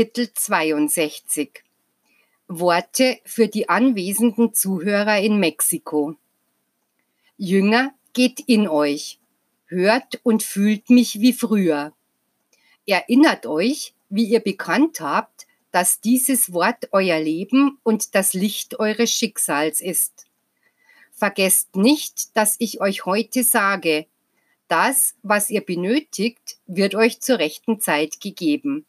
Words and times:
Kapitel 0.00 0.32
62 0.32 1.62
Worte 2.48 3.18
für 3.26 3.48
die 3.48 3.68
anwesenden 3.68 4.54
Zuhörer 4.54 5.20
in 5.20 5.38
Mexiko. 5.38 6.16
Jünger, 7.36 7.92
geht 8.14 8.40
in 8.40 8.66
euch, 8.66 9.18
hört 9.66 10.18
und 10.22 10.42
fühlt 10.42 10.88
mich 10.88 11.20
wie 11.20 11.34
früher. 11.34 11.92
Erinnert 12.86 13.44
euch, 13.44 13.92
wie 14.08 14.24
ihr 14.24 14.40
bekannt 14.40 15.02
habt, 15.02 15.46
dass 15.70 16.00
dieses 16.00 16.54
Wort 16.54 16.88
euer 16.92 17.20
Leben 17.20 17.78
und 17.82 18.14
das 18.14 18.32
Licht 18.32 18.80
eures 18.80 19.10
Schicksals 19.10 19.82
ist. 19.82 20.24
Vergesst 21.12 21.76
nicht, 21.76 22.34
dass 22.38 22.56
ich 22.58 22.80
euch 22.80 23.04
heute 23.04 23.44
sage, 23.44 24.06
das, 24.66 25.14
was 25.22 25.50
ihr 25.50 25.60
benötigt, 25.60 26.56
wird 26.66 26.94
euch 26.94 27.20
zur 27.20 27.38
rechten 27.38 27.82
Zeit 27.82 28.22
gegeben. 28.22 28.86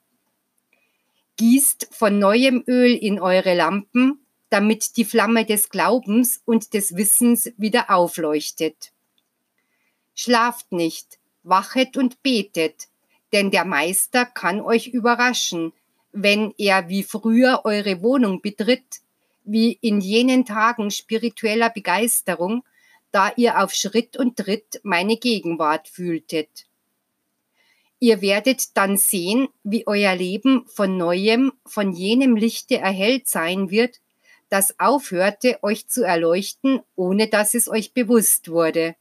Gießt 1.42 1.88
von 1.90 2.20
neuem 2.20 2.64
Öl 2.68 2.94
in 2.96 3.20
eure 3.20 3.56
Lampen, 3.56 4.24
damit 4.52 4.96
die 4.96 5.06
Flamme 5.06 5.44
des 5.44 5.72
Glaubens 5.72 6.40
und 6.46 6.76
des 6.76 6.96
Wissens 6.96 7.52
wieder 7.58 7.90
aufleuchtet. 7.90 8.92
Schlaft 10.14 10.72
nicht, 10.72 11.18
wachet 11.42 11.98
und 11.98 12.22
betet, 12.22 12.90
denn 13.34 13.50
der 13.50 13.66
Meister 13.66 14.24
kann 14.28 14.62
euch 14.62 14.90
überraschen, 14.90 15.74
wenn 16.12 16.54
er 16.60 16.90
wie 16.90 17.02
früher 17.02 17.62
eure 17.64 18.04
Wohnung 18.04 18.44
betritt, 18.44 19.02
wie 19.44 19.80
in 19.82 20.00
jenen 20.00 20.46
Tagen 20.46 20.92
spiritueller 20.92 21.72
Begeisterung, 21.72 22.64
da 23.12 23.32
ihr 23.36 23.64
auf 23.64 23.74
Schritt 23.74 24.16
und 24.16 24.38
Tritt 24.38 24.80
meine 24.84 25.18
Gegenwart 25.18 25.88
fühltet. 25.88 26.68
Ihr 28.04 28.20
werdet 28.24 28.76
dann 28.78 28.98
sehen, 28.98 29.48
wie 29.64 29.86
euer 29.86 30.16
Leben 30.16 30.66
von 30.66 30.98
neuem, 30.98 31.54
von 31.68 31.94
jenem 31.94 32.36
Lichte 32.36 32.80
erhellt 32.80 33.30
sein 33.30 33.70
wird, 33.70 34.02
das 34.50 34.80
aufhörte, 34.80 35.60
euch 35.62 35.88
zu 35.88 36.04
erleuchten, 36.04 36.82
ohne 36.96 37.28
dass 37.28 37.54
es 37.54 37.70
euch 37.70 37.94
bewusst 37.94 38.50
wurde. 38.50 38.96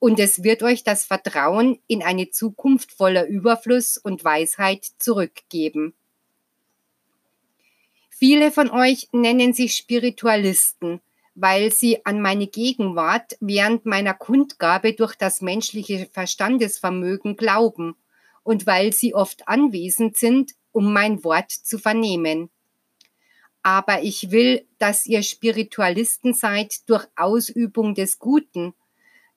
Und 0.00 0.18
es 0.18 0.42
wird 0.42 0.64
euch 0.64 0.82
das 0.82 1.04
Vertrauen 1.04 1.78
in 1.86 2.02
eine 2.02 2.28
Zukunft 2.30 2.90
voller 2.90 3.24
Überfluss 3.24 3.98
und 3.98 4.24
Weisheit 4.24 4.84
zurückgeben. 4.98 5.94
Viele 8.10 8.50
von 8.50 8.68
euch 8.68 9.06
nennen 9.12 9.54
sich 9.54 9.76
Spiritualisten, 9.76 11.00
weil 11.36 11.72
sie 11.72 12.04
an 12.04 12.20
meine 12.20 12.48
Gegenwart 12.48 13.36
während 13.38 13.86
meiner 13.86 14.14
Kundgabe 14.14 14.92
durch 14.94 15.14
das 15.14 15.40
menschliche 15.40 16.08
Verstandesvermögen 16.12 17.36
glauben 17.36 17.94
und 18.42 18.66
weil 18.66 18.92
sie 18.92 19.14
oft 19.14 19.48
anwesend 19.48 20.16
sind, 20.16 20.52
um 20.72 20.92
mein 20.92 21.24
Wort 21.24 21.50
zu 21.50 21.78
vernehmen. 21.78 22.50
Aber 23.62 24.02
ich 24.02 24.30
will, 24.30 24.66
dass 24.78 25.06
ihr 25.06 25.22
Spiritualisten 25.22 26.34
seid 26.34 26.88
durch 26.88 27.06
Ausübung 27.16 27.94
des 27.94 28.18
Guten, 28.18 28.74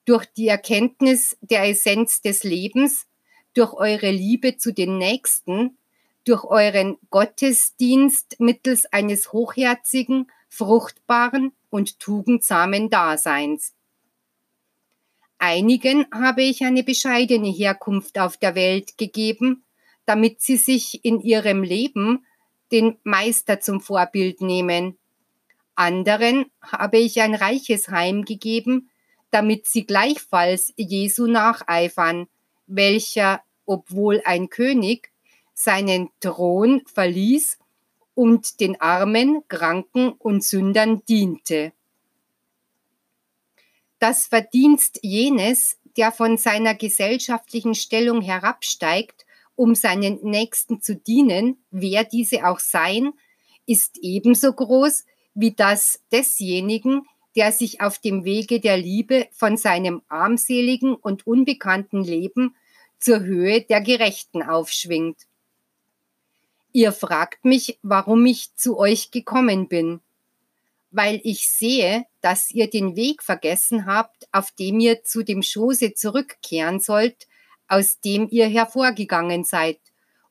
durch 0.04 0.26
die 0.26 0.48
Erkenntnis 0.48 1.36
der 1.40 1.68
Essenz 1.68 2.22
des 2.22 2.44
Lebens, 2.44 3.06
durch 3.54 3.72
eure 3.74 4.10
Liebe 4.10 4.56
zu 4.56 4.72
den 4.72 4.98
Nächsten, 4.98 5.76
durch 6.24 6.44
euren 6.44 6.98
Gottesdienst 7.10 8.38
mittels 8.38 8.86
eines 8.86 9.32
hochherzigen, 9.32 10.30
fruchtbaren 10.48 11.52
und 11.70 11.98
tugendsamen 11.98 12.90
Daseins. 12.90 13.74
Einigen 15.44 16.06
habe 16.14 16.44
ich 16.44 16.62
eine 16.62 16.84
bescheidene 16.84 17.48
Herkunft 17.48 18.16
auf 18.16 18.36
der 18.36 18.54
Welt 18.54 18.96
gegeben, 18.96 19.64
damit 20.04 20.40
sie 20.40 20.56
sich 20.56 21.04
in 21.04 21.20
ihrem 21.20 21.64
Leben 21.64 22.24
den 22.70 22.96
Meister 23.02 23.58
zum 23.58 23.80
Vorbild 23.80 24.40
nehmen. 24.40 24.96
Anderen 25.74 26.46
habe 26.62 26.98
ich 26.98 27.20
ein 27.20 27.34
reiches 27.34 27.88
Heim 27.88 28.24
gegeben, 28.24 28.88
damit 29.32 29.66
sie 29.66 29.84
gleichfalls 29.84 30.74
Jesu 30.76 31.26
nacheifern, 31.26 32.28
welcher, 32.68 33.42
obwohl 33.66 34.22
ein 34.24 34.48
König, 34.48 35.10
seinen 35.54 36.10
Thron 36.20 36.82
verließ 36.86 37.58
und 38.14 38.60
den 38.60 38.80
Armen, 38.80 39.42
Kranken 39.48 40.12
und 40.12 40.44
Sündern 40.44 41.02
diente. 41.08 41.72
Das 44.02 44.26
Verdienst 44.26 44.98
jenes, 45.02 45.78
der 45.96 46.10
von 46.10 46.36
seiner 46.36 46.74
gesellschaftlichen 46.74 47.76
Stellung 47.76 48.20
herabsteigt, 48.20 49.24
um 49.54 49.76
seinen 49.76 50.18
Nächsten 50.24 50.82
zu 50.82 50.96
dienen, 50.96 51.64
wer 51.70 52.02
diese 52.02 52.48
auch 52.48 52.58
sein, 52.58 53.12
ist 53.64 53.98
ebenso 54.02 54.54
groß 54.54 55.04
wie 55.34 55.52
das 55.52 56.00
desjenigen, 56.10 57.02
der 57.36 57.52
sich 57.52 57.80
auf 57.80 58.00
dem 58.00 58.24
Wege 58.24 58.58
der 58.58 58.76
Liebe 58.76 59.28
von 59.30 59.56
seinem 59.56 60.02
armseligen 60.08 60.96
und 60.96 61.24
unbekannten 61.24 62.02
Leben 62.02 62.56
zur 62.98 63.20
Höhe 63.20 63.60
der 63.60 63.82
Gerechten 63.82 64.42
aufschwingt. 64.42 65.28
Ihr 66.72 66.90
fragt 66.90 67.44
mich, 67.44 67.78
warum 67.82 68.26
ich 68.26 68.52
zu 68.56 68.78
euch 68.78 69.12
gekommen 69.12 69.68
bin. 69.68 70.00
Weil 70.92 71.20
ich 71.24 71.48
sehe, 71.48 72.04
dass 72.20 72.50
ihr 72.50 72.70
den 72.70 72.94
Weg 72.96 73.22
vergessen 73.22 73.86
habt, 73.86 74.28
auf 74.30 74.52
dem 74.52 74.78
ihr 74.78 75.02
zu 75.02 75.24
dem 75.24 75.42
Schoße 75.42 75.94
zurückkehren 75.94 76.80
sollt, 76.80 77.26
aus 77.66 77.98
dem 78.00 78.28
ihr 78.30 78.46
hervorgegangen 78.46 79.44
seid, 79.44 79.80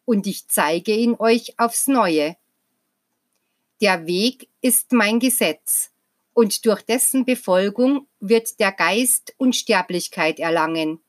und 0.06 0.28
ich 0.28 0.48
zeige 0.48 0.96
ihn 0.96 1.16
euch 1.18 1.56
aufs 1.58 1.88
neue. 1.88 2.38
Der 3.82 4.06
Weg 4.06 4.50
ist 4.62 4.92
mein 4.92 5.20
Gesetz, 5.20 5.92
und 6.34 6.66
durch 6.66 6.84
dessen 6.84 7.26
Befolgung 7.26 8.08
wird 8.20 8.60
der 8.60 8.72
Geist 8.72 9.34
Unsterblichkeit 9.38 10.40
erlangen. 10.40 11.02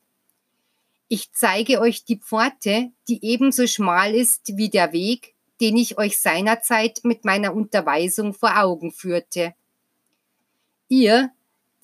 Ich 1.07 1.31
zeige 1.31 1.79
euch 1.79 2.05
die 2.05 2.17
Pforte, 2.17 2.91
die 3.07 3.23
ebenso 3.23 3.67
schmal 3.67 4.15
ist 4.15 4.57
wie 4.57 4.69
der 4.69 4.93
Weg, 4.93 5.32
den 5.63 5.77
ich 5.77 5.97
euch 5.97 6.19
seinerzeit 6.19 6.99
mit 7.03 7.23
meiner 7.23 7.55
Unterweisung 7.55 8.33
vor 8.33 8.61
Augen 8.61 8.91
führte. 8.91 9.53
Ihr, 10.89 11.31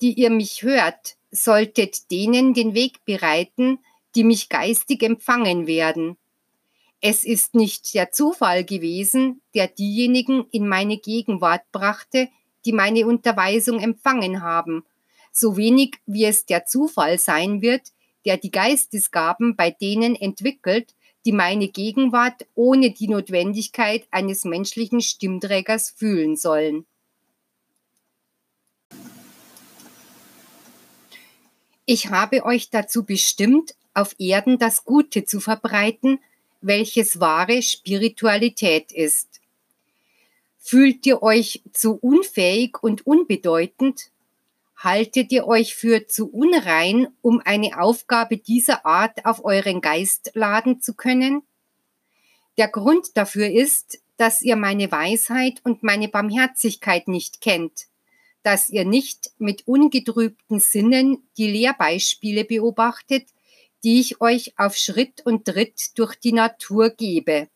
die 0.02 0.12
ihr 0.12 0.28
mich 0.28 0.62
hört, 0.62 1.16
solltet 1.30 2.10
denen 2.10 2.52
den 2.52 2.74
Weg 2.74 3.02
bereiten, 3.06 3.78
die 4.14 4.22
mich 4.22 4.50
geistig 4.50 5.02
empfangen 5.02 5.66
werden. 5.66 6.18
Es 7.00 7.24
ist 7.24 7.54
nicht 7.54 7.94
der 7.94 8.12
Zufall 8.12 8.64
gewesen, 8.64 9.40
der 9.54 9.66
diejenigen 9.66 10.44
in 10.50 10.68
meine 10.68 10.98
Gegenwart 10.98 11.62
brachte, 11.72 12.28
die 12.66 12.72
meine 12.72 13.06
Unterweisung 13.06 13.80
empfangen 13.80 14.42
haben, 14.42 14.84
so 15.32 15.56
wenig 15.56 15.96
wie 16.04 16.26
es 16.26 16.44
der 16.44 16.66
Zufall 16.66 17.18
sein 17.18 17.62
wird, 17.62 17.92
der 18.26 18.36
die 18.36 18.50
Geistesgaben 18.50 19.56
bei 19.56 19.70
denen 19.70 20.16
entwickelt, 20.16 20.94
die 21.24 21.32
meine 21.32 21.68
Gegenwart 21.68 22.46
ohne 22.54 22.90
die 22.90 23.08
Notwendigkeit 23.08 24.06
eines 24.10 24.44
menschlichen 24.44 25.00
Stimmträgers 25.00 25.90
fühlen 25.90 26.36
sollen. 26.36 26.86
Ich 31.84 32.08
habe 32.10 32.44
euch 32.44 32.70
dazu 32.70 33.04
bestimmt, 33.04 33.74
auf 33.94 34.14
Erden 34.18 34.58
das 34.58 34.84
Gute 34.84 35.24
zu 35.24 35.40
verbreiten, 35.40 36.20
welches 36.60 37.20
wahre 37.20 37.62
Spiritualität 37.62 38.92
ist. 38.92 39.40
Fühlt 40.58 41.04
ihr 41.06 41.22
euch 41.22 41.62
zu 41.72 41.94
unfähig 41.94 42.82
und 42.82 43.06
unbedeutend, 43.06 44.10
haltet 44.82 45.30
ihr 45.30 45.46
euch 45.46 45.74
für 45.74 46.06
zu 46.06 46.30
unrein, 46.30 47.08
um 47.20 47.40
eine 47.44 47.78
Aufgabe 47.78 48.38
dieser 48.38 48.86
Art 48.86 49.26
auf 49.26 49.44
euren 49.44 49.82
Geist 49.82 50.32
laden 50.34 50.80
zu 50.80 50.94
können? 50.94 51.42
Der 52.56 52.68
Grund 52.68 53.16
dafür 53.16 53.48
ist, 53.50 54.00
dass 54.16 54.42
ihr 54.42 54.56
meine 54.56 54.90
Weisheit 54.90 55.60
und 55.64 55.82
meine 55.82 56.08
Barmherzigkeit 56.08 57.08
nicht 57.08 57.42
kennt, 57.42 57.88
dass 58.42 58.70
ihr 58.70 58.86
nicht 58.86 59.32
mit 59.38 59.68
ungetrübten 59.68 60.60
Sinnen 60.60 61.28
die 61.36 61.50
Lehrbeispiele 61.50 62.44
beobachtet, 62.44 63.28
die 63.84 64.00
ich 64.00 64.20
euch 64.20 64.58
auf 64.58 64.76
Schritt 64.76 65.24
und 65.24 65.44
Tritt 65.44 65.98
durch 65.98 66.16
die 66.16 66.32
Natur 66.32 66.90
gebe. 66.90 67.48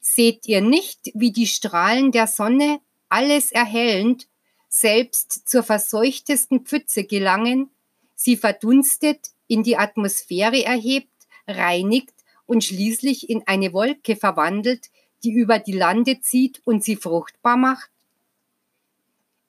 Seht 0.00 0.46
ihr 0.48 0.62
nicht, 0.62 1.10
wie 1.14 1.32
die 1.32 1.46
Strahlen 1.46 2.12
der 2.12 2.26
Sonne 2.26 2.80
alles 3.08 3.52
erhellend 3.52 4.26
selbst 4.74 5.46
zur 5.46 5.62
verseuchtesten 5.62 6.60
Pfütze 6.60 7.04
gelangen, 7.04 7.68
sie 8.14 8.38
verdunstet, 8.38 9.28
in 9.46 9.62
die 9.62 9.76
Atmosphäre 9.76 10.64
erhebt, 10.64 11.12
reinigt 11.46 12.14
und 12.46 12.64
schließlich 12.64 13.28
in 13.28 13.46
eine 13.46 13.74
Wolke 13.74 14.16
verwandelt, 14.16 14.88
die 15.24 15.32
über 15.32 15.58
die 15.58 15.72
Lande 15.72 16.22
zieht 16.22 16.62
und 16.64 16.82
sie 16.82 16.96
fruchtbar 16.96 17.58
macht? 17.58 17.90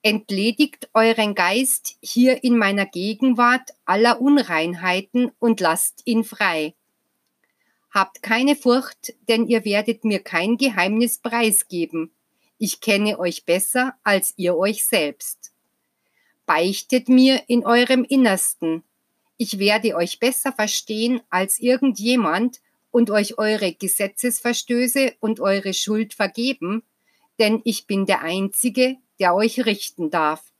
Entledigt 0.01 0.89
euren 0.93 1.35
Geist 1.35 1.95
hier 2.01 2.43
in 2.43 2.57
meiner 2.57 2.85
Gegenwart 2.85 3.73
aller 3.85 4.19
Unreinheiten 4.19 5.31
und 5.39 5.61
lasst 5.61 6.01
ihn 6.03 6.25
frei. 6.25 6.75
Habt 7.91 8.21
keine 8.21 8.57
Furcht, 8.57 9.13
denn 9.29 9.47
ihr 9.47 9.63
werdet 9.63 10.03
mir 10.03 10.19
kein 10.19 10.57
Geheimnis 10.57 11.19
preisgeben. 11.19 12.11
Ich 12.65 12.79
kenne 12.79 13.19
euch 13.19 13.43
besser 13.43 13.93
als 14.05 14.35
ihr 14.37 14.55
euch 14.55 14.85
selbst. 14.85 15.51
Beichtet 16.45 17.09
mir 17.09 17.43
in 17.47 17.65
eurem 17.65 18.05
Innersten. 18.05 18.85
Ich 19.35 19.59
werde 19.59 19.97
euch 19.97 20.21
besser 20.21 20.53
verstehen 20.53 21.19
als 21.29 21.59
irgendjemand 21.59 22.61
und 22.89 23.11
euch 23.11 23.37
eure 23.37 23.73
Gesetzesverstöße 23.73 25.13
und 25.19 25.41
eure 25.41 25.73
Schuld 25.73 26.13
vergeben, 26.13 26.83
denn 27.37 27.59
ich 27.65 27.85
bin 27.85 28.05
der 28.05 28.21
Einzige, 28.21 28.95
der 29.19 29.35
euch 29.35 29.65
richten 29.65 30.09
darf. 30.09 30.53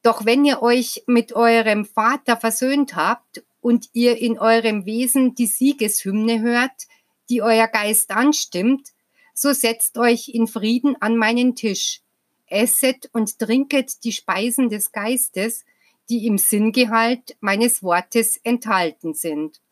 Doch 0.00 0.24
wenn 0.24 0.46
ihr 0.46 0.62
euch 0.62 1.02
mit 1.06 1.34
eurem 1.34 1.84
Vater 1.84 2.38
versöhnt 2.38 2.96
habt 2.96 3.44
und 3.60 3.90
ihr 3.92 4.16
in 4.16 4.38
eurem 4.38 4.86
Wesen 4.86 5.34
die 5.34 5.44
Siegeshymne 5.44 6.40
hört, 6.40 6.88
die 7.28 7.42
euer 7.42 7.68
Geist 7.68 8.12
anstimmt, 8.12 8.94
so 9.40 9.54
setzt 9.54 9.96
euch 9.96 10.28
in 10.28 10.46
Frieden 10.46 11.00
an 11.00 11.16
meinen 11.16 11.56
Tisch, 11.56 12.02
esset 12.44 13.08
und 13.14 13.38
trinket 13.38 14.04
die 14.04 14.12
Speisen 14.12 14.68
des 14.68 14.92
Geistes, 14.92 15.64
die 16.10 16.26
im 16.26 16.36
Sinngehalt 16.36 17.38
meines 17.40 17.82
Wortes 17.82 18.36
enthalten 18.36 19.14
sind. 19.14 19.62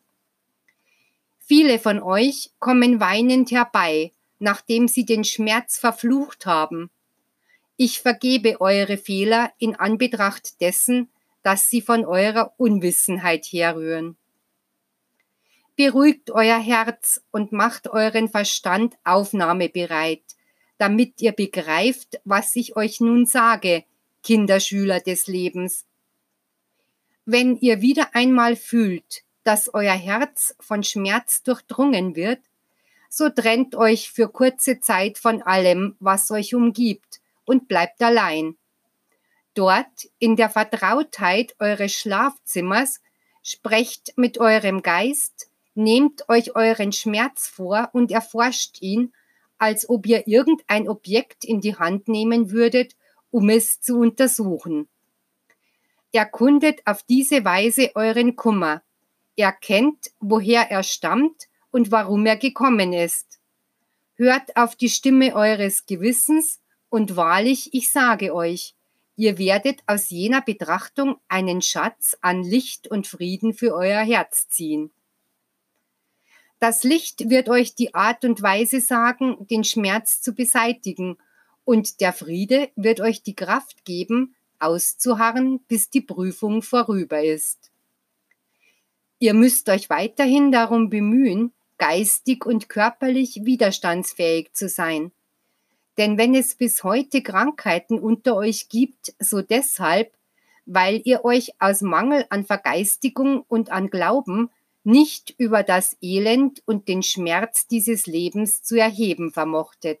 Viele 1.37 1.77
von 1.77 2.01
euch 2.01 2.49
kommen 2.57 2.99
weinend 2.99 3.51
herbei, 3.51 4.11
nachdem 4.39 4.87
sie 4.87 5.05
den 5.05 5.23
Schmerz 5.23 5.77
verflucht 5.77 6.47
haben. 6.47 6.89
Ich 7.77 7.99
vergebe 8.01 8.61
eure 8.61 8.97
Fehler 8.97 9.53
in 9.59 9.75
Anbetracht 9.75 10.61
dessen, 10.61 11.09
dass 11.43 11.69
sie 11.69 11.81
von 11.81 12.05
eurer 12.05 12.55
Unwissenheit 12.57 13.45
herrühren. 13.45 14.17
Beruhigt 15.79 16.31
euer 16.31 16.59
Herz 16.59 17.21
und 17.31 17.53
macht 17.53 17.87
euren 17.87 18.27
Verstand 18.27 18.97
aufnahmebereit, 19.05 20.23
damit 20.77 21.21
ihr 21.21 21.31
begreift, 21.31 22.19
was 22.25 22.53
ich 22.57 22.75
euch 22.75 22.99
nun 22.99 23.25
sage, 23.25 23.85
Kinderschüler 24.21 24.99
des 24.99 25.27
Lebens. 25.27 25.85
Wenn 27.23 27.55
ihr 27.55 27.79
wieder 27.79 28.13
einmal 28.13 28.57
fühlt, 28.57 29.23
dass 29.45 29.73
euer 29.73 29.93
Herz 29.93 30.53
von 30.59 30.83
Schmerz 30.83 31.43
durchdrungen 31.43 32.13
wird, 32.13 32.41
so 33.09 33.29
trennt 33.29 33.73
euch 33.73 34.11
für 34.11 34.27
kurze 34.27 34.81
Zeit 34.81 35.17
von 35.17 35.41
allem, 35.41 35.95
was 36.01 36.29
euch 36.29 36.53
umgibt, 36.53 37.21
und 37.45 37.69
bleibt 37.69 38.03
allein. 38.03 38.57
Dort, 39.53 40.09
in 40.19 40.35
der 40.35 40.49
Vertrautheit 40.49 41.55
eures 41.57 41.93
Schlafzimmers, 41.93 42.99
sprecht 43.43 44.11
mit 44.17 44.39
eurem 44.39 44.81
Geist, 44.81 45.48
nehmt 45.79 46.27
euch 46.29 46.55
euren 46.55 46.91
Schmerz 46.91 47.47
vor 47.47 47.89
und 47.93 48.11
erforscht 48.11 48.81
ihn, 48.81 49.13
als 49.57 49.89
ob 49.89 50.05
ihr 50.05 50.27
irgendein 50.27 50.87
Objekt 50.87 51.43
in 51.43 51.61
die 51.61 51.75
Hand 51.75 52.07
nehmen 52.07 52.51
würdet, 52.51 52.95
um 53.31 53.49
es 53.49 53.81
zu 53.81 53.97
untersuchen. 53.97 54.87
Erkundet 56.11 56.81
auf 56.85 57.03
diese 57.03 57.45
Weise 57.45 57.91
euren 57.95 58.35
Kummer. 58.35 58.83
Erkennt, 59.35 60.11
woher 60.19 60.69
er 60.69 60.83
stammt 60.83 61.47
und 61.71 61.91
warum 61.91 62.25
er 62.25 62.37
gekommen 62.37 62.93
ist. 62.93 63.39
Hört 64.15 64.57
auf 64.57 64.75
die 64.75 64.89
Stimme 64.89 65.33
eures 65.33 65.85
Gewissens 65.85 66.59
und 66.89 67.15
wahrlich, 67.15 67.73
ich 67.73 67.91
sage 67.91 68.33
euch, 68.33 68.75
ihr 69.15 69.37
werdet 69.37 69.79
aus 69.85 70.09
jener 70.09 70.41
Betrachtung 70.41 71.17
einen 71.29 71.61
Schatz 71.61 72.17
an 72.19 72.43
Licht 72.43 72.89
und 72.89 73.07
Frieden 73.07 73.53
für 73.53 73.73
euer 73.73 74.01
Herz 74.01 74.49
ziehen. 74.49 74.91
Das 76.59 76.83
Licht 76.83 77.29
wird 77.29 77.47
euch 77.47 77.75
die 77.75 77.93
Art 77.93 78.25
und 78.25 78.41
Weise 78.41 78.81
sagen, 78.81 79.47
den 79.47 79.63
Schmerz 79.63 80.21
zu 80.21 80.33
beseitigen, 80.33 81.17
und 81.63 82.01
der 82.01 82.13
Friede 82.13 82.69
wird 82.75 82.99
euch 82.99 83.21
die 83.21 83.35
Kraft 83.35 83.85
geben, 83.85 84.35
auszuharren, 84.57 85.59
bis 85.67 85.89
die 85.89 86.01
Prüfung 86.01 86.63
vorüber 86.63 87.23
ist. 87.23 87.69
Ihr 89.19 89.33
müsst 89.33 89.69
euch 89.69 89.89
weiterhin 89.89 90.51
darum 90.51 90.89
bemühen, 90.89 91.53
geistig 91.77 92.45
und 92.45 92.69
körperlich 92.69 93.41
widerstandsfähig 93.43 94.53
zu 94.53 94.67
sein. 94.67 95.11
Denn 95.97 96.17
wenn 96.17 96.33
es 96.33 96.55
bis 96.55 96.83
heute 96.83 97.21
Krankheiten 97.21 97.99
unter 97.99 98.35
euch 98.35 98.69
gibt, 98.69 99.13
so 99.19 99.41
deshalb, 99.41 100.13
weil 100.65 101.01
ihr 101.03 101.23
euch 101.23 101.51
aus 101.59 101.81
Mangel 101.81 102.25
an 102.29 102.45
Vergeistigung 102.45 103.43
und 103.47 103.69
an 103.69 103.89
Glauben 103.89 104.49
nicht 104.89 105.35
über 105.37 105.61
das 105.61 105.95
Elend 106.01 106.63
und 106.65 106.87
den 106.87 107.03
Schmerz 107.03 107.67
dieses 107.67 108.07
Lebens 108.07 108.63
zu 108.63 108.75
erheben 108.75 109.31
vermochtet. 109.31 109.99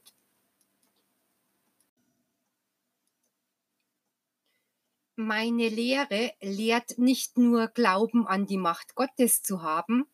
Meine 5.15 5.67
Lehre 5.67 6.33
lehrt 6.41 6.97
nicht 6.97 7.37
nur 7.37 7.67
Glauben 7.67 8.25
an 8.25 8.47
die 8.47 8.57
Macht 8.57 8.95
Gottes 8.95 9.43
zu 9.43 9.61
haben, 9.61 10.05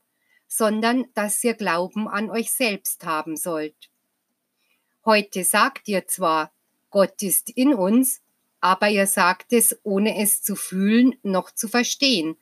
sondern 0.48 1.06
dass 1.14 1.44
ihr 1.44 1.54
Glauben 1.54 2.08
an 2.08 2.30
euch 2.30 2.52
selbst 2.52 3.06
haben 3.06 3.38
sollt. 3.38 3.92
Heute 5.06 5.44
sagt 5.44 5.88
ihr 5.88 6.08
zwar, 6.08 6.52
Gott 6.90 7.22
ist 7.22 7.50
in 7.50 7.74
uns, 7.74 8.22
aber 8.60 8.90
ihr 8.90 9.08
sagt 9.08 9.54
es, 9.54 9.80
ohne 9.84 10.20
es 10.22 10.42
zu 10.42 10.56
fühlen 10.56 11.16
noch 11.22 11.52
zu 11.52 11.68
verstehen, 11.68 12.36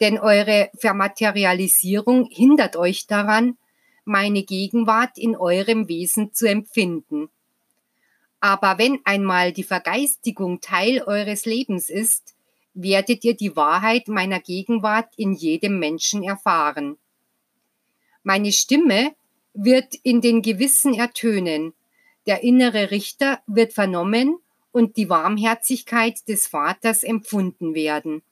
denn 0.00 0.18
eure 0.18 0.70
Vermaterialisierung 0.76 2.28
hindert 2.30 2.76
euch 2.76 3.06
daran, 3.06 3.56
meine 4.04 4.42
Gegenwart 4.42 5.18
in 5.18 5.36
eurem 5.36 5.88
Wesen 5.88 6.32
zu 6.32 6.48
empfinden. 6.48 7.28
Aber 8.40 8.78
wenn 8.78 9.00
einmal 9.04 9.52
die 9.52 9.64
Vergeistigung 9.64 10.60
Teil 10.60 11.02
eures 11.02 11.44
Lebens 11.44 11.90
ist, 11.90 12.34
werdet 12.74 13.24
ihr 13.24 13.34
die 13.34 13.56
Wahrheit 13.56 14.08
meiner 14.08 14.40
Gegenwart 14.40 15.12
in 15.16 15.32
jedem 15.32 15.78
Menschen 15.78 16.22
erfahren. 16.22 16.96
Meine 18.22 18.52
Stimme 18.52 19.14
wird 19.52 19.94
in 20.02 20.20
den 20.20 20.42
Gewissen 20.42 20.94
ertönen, 20.94 21.74
der 22.26 22.44
innere 22.44 22.90
Richter 22.90 23.40
wird 23.46 23.72
vernommen 23.72 24.38
und 24.70 24.96
die 24.96 25.08
Warmherzigkeit 25.08 26.28
des 26.28 26.46
Vaters 26.46 27.02
empfunden 27.02 27.74
werden. 27.74 28.22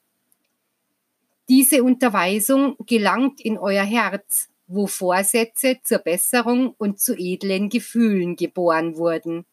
Diese 1.49 1.83
Unterweisung 1.83 2.75
gelangt 2.85 3.39
in 3.41 3.57
euer 3.57 3.83
Herz, 3.83 4.49
wo 4.67 4.87
Vorsätze 4.87 5.79
zur 5.83 5.99
Besserung 5.99 6.75
und 6.77 6.99
zu 6.99 7.17
edlen 7.17 7.69
Gefühlen 7.69 8.35
geboren 8.35 8.97
wurden. 8.97 9.45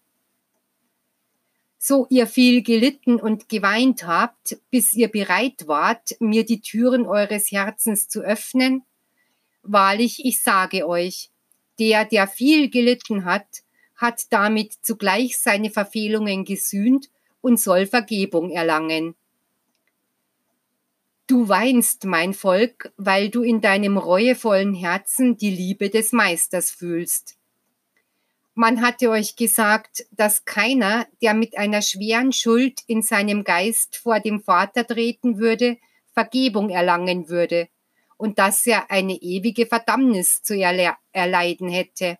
So 1.78 2.06
ihr 2.10 2.26
viel 2.26 2.62
gelitten 2.62 3.16
und 3.16 3.48
geweint 3.48 4.06
habt, 4.06 4.58
bis 4.70 4.94
ihr 4.94 5.08
bereit 5.08 5.68
wart, 5.68 6.16
mir 6.18 6.44
die 6.44 6.60
Türen 6.60 7.06
eures 7.06 7.52
Herzens 7.52 8.08
zu 8.08 8.22
öffnen, 8.22 8.82
Wahrlich, 9.66 10.26
ich 10.26 10.42
sage 10.42 10.86
euch, 10.86 11.30
der, 11.78 12.04
der 12.04 12.28
viel 12.28 12.68
gelitten 12.68 13.24
hat, 13.24 13.46
hat 13.96 14.30
damit 14.30 14.74
zugleich 14.82 15.38
seine 15.38 15.70
Verfehlungen 15.70 16.44
gesühnt 16.44 17.08
und 17.40 17.58
soll 17.58 17.86
Vergebung 17.86 18.50
erlangen. 18.50 19.14
Du 21.26 21.48
weinst, 21.48 22.04
mein 22.04 22.34
Volk, 22.34 22.92
weil 22.98 23.30
du 23.30 23.42
in 23.42 23.62
deinem 23.62 23.96
reuevollen 23.96 24.74
Herzen 24.74 25.38
die 25.38 25.50
Liebe 25.50 25.88
des 25.88 26.12
Meisters 26.12 26.70
fühlst. 26.70 27.36
Man 28.52 28.82
hatte 28.82 29.08
euch 29.08 29.34
gesagt, 29.34 30.06
dass 30.10 30.44
keiner, 30.44 31.06
der 31.22 31.32
mit 31.32 31.56
einer 31.56 31.80
schweren 31.80 32.32
Schuld 32.32 32.80
in 32.86 33.00
seinem 33.00 33.42
Geist 33.42 33.96
vor 33.96 34.20
dem 34.20 34.42
Vater 34.42 34.86
treten 34.86 35.38
würde, 35.38 35.78
Vergebung 36.12 36.68
erlangen 36.68 37.30
würde, 37.30 37.68
und 38.18 38.38
dass 38.38 38.66
er 38.66 38.90
eine 38.90 39.14
ewige 39.14 39.66
Verdammnis 39.66 40.42
zu 40.42 40.54
erle 40.54 40.94
erleiden 41.12 41.70
hätte. 41.70 42.18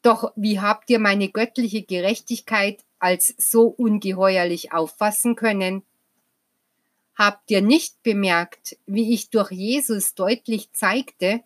Doch 0.00 0.32
wie 0.36 0.60
habt 0.60 0.88
ihr 0.90 1.00
meine 1.00 1.28
göttliche 1.28 1.82
Gerechtigkeit 1.82 2.84
als 2.98 3.34
so 3.36 3.66
ungeheuerlich 3.66 4.72
auffassen 4.72 5.34
können? 5.34 5.82
Habt 7.14 7.50
ihr 7.50 7.60
nicht 7.60 8.02
bemerkt, 8.02 8.76
wie 8.86 9.12
ich 9.12 9.30
durch 9.30 9.50
Jesus 9.50 10.14
deutlich 10.14 10.72
zeigte, 10.72 11.42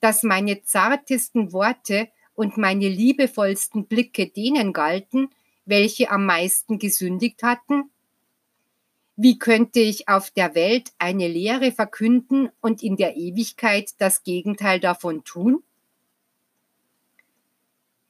dass 0.00 0.22
meine 0.22 0.62
zartesten 0.62 1.52
Worte 1.52 2.08
und 2.34 2.56
meine 2.56 2.88
liebevollsten 2.88 3.86
Blicke 3.86 4.28
denen 4.28 4.72
galten, 4.72 5.30
welche 5.64 6.10
am 6.10 6.24
meisten 6.24 6.78
gesündigt 6.78 7.42
hatten? 7.42 7.90
Wie 9.16 9.38
könnte 9.38 9.80
ich 9.80 10.08
auf 10.08 10.30
der 10.30 10.54
Welt 10.54 10.92
eine 10.98 11.26
Lehre 11.26 11.72
verkünden 11.72 12.50
und 12.60 12.84
in 12.84 12.96
der 12.96 13.16
Ewigkeit 13.16 13.90
das 13.98 14.22
Gegenteil 14.22 14.78
davon 14.78 15.24
tun? 15.24 15.64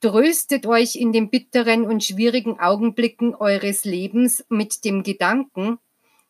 Tröstet 0.01 0.67
euch 0.67 0.97
in 0.97 1.13
den 1.13 1.31
bitteren 1.31 1.87
und 1.87 2.05
schwierigen 2.05 2.61
Augenblicken 2.61 3.35
eures 3.35 3.87
Lebens 3.87 4.45
mit 4.51 4.85
dem 4.85 5.03
Gedanken, 5.03 5.79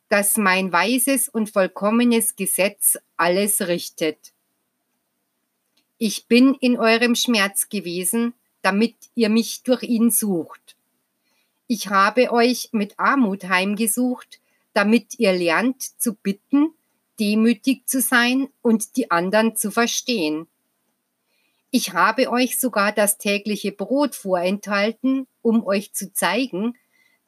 dass 0.08 0.36
mein 0.36 0.72
weises 0.72 1.28
und 1.28 1.50
vollkommenes 1.50 2.36
Gesetz 2.36 2.98
alles 3.16 3.66
richtet. 3.66 4.32
Ich 5.98 6.26
bin 6.26 6.54
in 6.54 6.78
eurem 6.78 7.14
Schmerz 7.14 7.68
gewesen, 7.68 8.34
damit 8.62 8.94
ihr 9.14 9.28
mich 9.28 9.62
durch 9.62 9.82
ihn 9.82 10.10
sucht. 10.10 10.76
Ich 11.66 11.88
habe 11.88 12.32
euch 12.32 12.70
mit 12.72 12.98
Armut 12.98 13.44
heimgesucht, 13.44 14.40
damit 14.72 15.18
ihr 15.18 15.32
lernt 15.32 15.82
zu 16.00 16.14
bitten, 16.14 16.72
demütig 17.20 17.86
zu 17.86 18.00
sein 18.00 18.48
und 18.62 18.96
die 18.96 19.10
anderen 19.10 19.56
zu 19.56 19.70
verstehen. 19.70 20.46
Ich 21.70 21.92
habe 21.92 22.30
euch 22.30 22.58
sogar 22.58 22.92
das 22.92 23.18
tägliche 23.18 23.72
Brot 23.72 24.14
vorenthalten, 24.14 25.26
um 25.42 25.66
euch 25.66 25.92
zu 25.92 26.12
zeigen, 26.14 26.78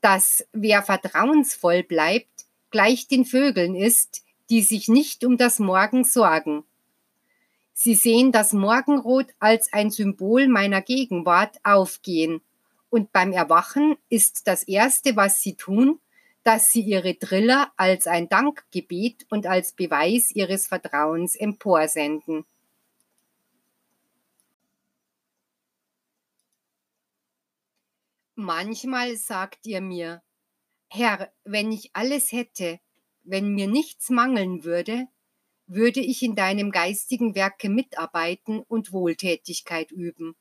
dass 0.01 0.47
wer 0.53 0.83
vertrauensvoll 0.83 1.83
bleibt, 1.83 2.47
gleich 2.71 3.09
den 3.09 3.25
Vögeln 3.25 3.75
ist, 3.75 4.25
die 4.49 4.63
sich 4.63 4.89
nicht 4.89 5.25
um 5.25 5.37
das 5.37 5.59
Morgen 5.59 6.05
sorgen. 6.05 6.65
Sie 7.73 7.95
sehen 7.95 8.33
das 8.33 8.53
Morgenrot 8.53 9.29
als 9.39 9.73
ein 9.73 9.91
Symbol 9.91 10.49
meiner 10.49 10.83
Gegenwart 10.83 11.59
aufgehen, 11.63 12.43
und 12.91 13.13
beim 13.13 13.33
Erwachen 13.33 13.97
ist 14.09 14.49
das 14.49 14.65
Erste, 14.65 15.15
was 15.15 15.41
sie 15.41 15.55
tun, 15.55 16.01
dass 16.43 16.73
sie 16.73 16.81
ihre 16.81 17.15
Driller 17.15 17.71
als 17.77 18.07
ein 18.07 18.29
Dankgebet 18.29 19.27
und 19.31 19.47
als 19.47 19.73
Beweis 19.73 20.31
ihres 20.31 20.67
Vertrauens 20.67 21.37
emporsenden. 21.37 22.45
Manchmal 28.35 29.17
sagt 29.17 29.67
ihr 29.67 29.81
mir, 29.81 30.23
Herr, 30.93 31.31
wenn 31.45 31.71
ich 31.71 31.91
alles 31.93 32.33
hätte, 32.33 32.81
wenn 33.23 33.55
mir 33.55 33.69
nichts 33.69 34.11
mangeln 34.11 34.65
würde, 34.65 35.07
würde 35.69 36.01
ich 36.01 36.21
in 36.25 36.35
deinem 36.35 36.73
geistigen 36.73 37.37
Werke 37.37 37.69
mitarbeiten 37.69 38.65
und 38.67 38.93
Wohltätigkeit 38.93 39.93
üben. 39.93 40.35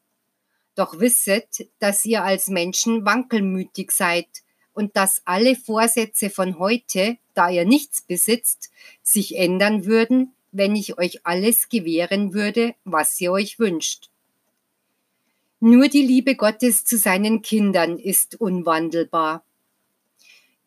Doch 0.74 1.00
wisset, 1.00 1.70
dass 1.78 2.04
ihr 2.04 2.24
als 2.24 2.48
Menschen 2.48 3.06
wankelmütig 3.06 3.92
seid 3.92 4.28
und 4.74 4.96
dass 4.96 5.22
alle 5.26 5.56
Vorsätze 5.56 6.32
von 6.32 6.58
heute, 6.58 7.20
da 7.36 7.52
ihr 7.52 7.66
nichts 7.66 8.02
besitzt, 8.02 8.72
sich 9.04 9.38
ändern 9.38 9.86
würden, 9.86 10.34
wenn 10.52 10.76
ich 10.76 10.98
euch 10.98 11.28
alles 11.28 11.70
gewähren 11.70 12.34
würde, 12.34 12.74
was 12.86 13.22
ihr 13.22 13.32
euch 13.32 13.60
wünscht. 13.60 14.10
Nur 15.60 15.90
die 15.90 16.02
Liebe 16.02 16.36
Gottes 16.36 16.86
zu 16.86 16.98
seinen 16.98 17.44
Kindern 17.44 18.00
ist 18.00 18.42
unwandelbar. 18.42 19.44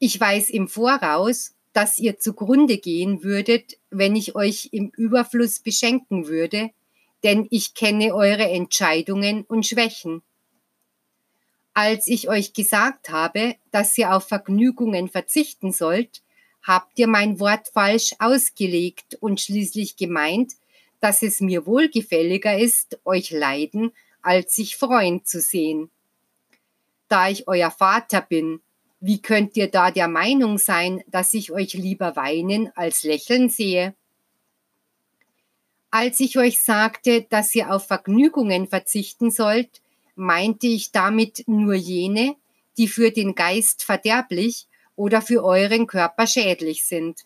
Ich 0.04 0.18
weiß 0.18 0.50
im 0.50 0.66
Voraus, 0.66 1.54
dass 1.72 2.00
ihr 2.00 2.18
zugrunde 2.18 2.78
gehen 2.78 3.22
würdet, 3.22 3.78
wenn 3.88 4.16
ich 4.16 4.34
euch 4.34 4.70
im 4.72 4.90
Überfluss 4.96 5.60
beschenken 5.60 6.26
würde, 6.26 6.70
denn 7.22 7.46
ich 7.52 7.74
kenne 7.74 8.12
eure 8.12 8.50
Entscheidungen 8.50 9.44
und 9.44 9.64
Schwächen. 9.64 10.22
Als 11.72 12.08
ich 12.08 12.28
euch 12.28 12.52
gesagt 12.52 13.10
habe, 13.10 13.54
dass 13.70 13.96
ihr 13.96 14.12
auf 14.12 14.26
Vergnügungen 14.26 15.08
verzichten 15.08 15.70
sollt, 15.70 16.24
habt 16.64 16.98
ihr 16.98 17.06
mein 17.06 17.38
Wort 17.38 17.68
falsch 17.68 18.16
ausgelegt 18.18 19.16
und 19.20 19.40
schließlich 19.40 19.94
gemeint, 19.94 20.54
dass 20.98 21.22
es 21.22 21.40
mir 21.40 21.64
wohlgefälliger 21.64 22.58
ist, 22.58 22.98
euch 23.04 23.30
leiden 23.30 23.92
als 24.20 24.56
sich 24.56 24.74
freuen 24.74 25.24
zu 25.24 25.40
sehen. 25.40 25.92
Da 27.06 27.28
ich 27.28 27.46
euer 27.46 27.70
Vater 27.70 28.20
bin, 28.20 28.62
wie 29.04 29.20
könnt 29.20 29.56
ihr 29.56 29.68
da 29.68 29.90
der 29.90 30.06
Meinung 30.06 30.58
sein, 30.58 31.02
dass 31.08 31.34
ich 31.34 31.50
euch 31.50 31.74
lieber 31.74 32.14
weinen 32.14 32.70
als 32.76 33.02
lächeln 33.02 33.50
sehe? 33.50 33.96
Als 35.90 36.20
ich 36.20 36.38
euch 36.38 36.62
sagte, 36.62 37.22
dass 37.28 37.52
ihr 37.52 37.74
auf 37.74 37.88
Vergnügungen 37.88 38.68
verzichten 38.68 39.32
sollt, 39.32 39.82
meinte 40.14 40.68
ich 40.68 40.92
damit 40.92 41.42
nur 41.48 41.74
jene, 41.74 42.36
die 42.78 42.86
für 42.86 43.10
den 43.10 43.34
Geist 43.34 43.82
verderblich 43.82 44.68
oder 44.94 45.20
für 45.20 45.42
euren 45.42 45.88
Körper 45.88 46.28
schädlich 46.28 46.84
sind. 46.84 47.22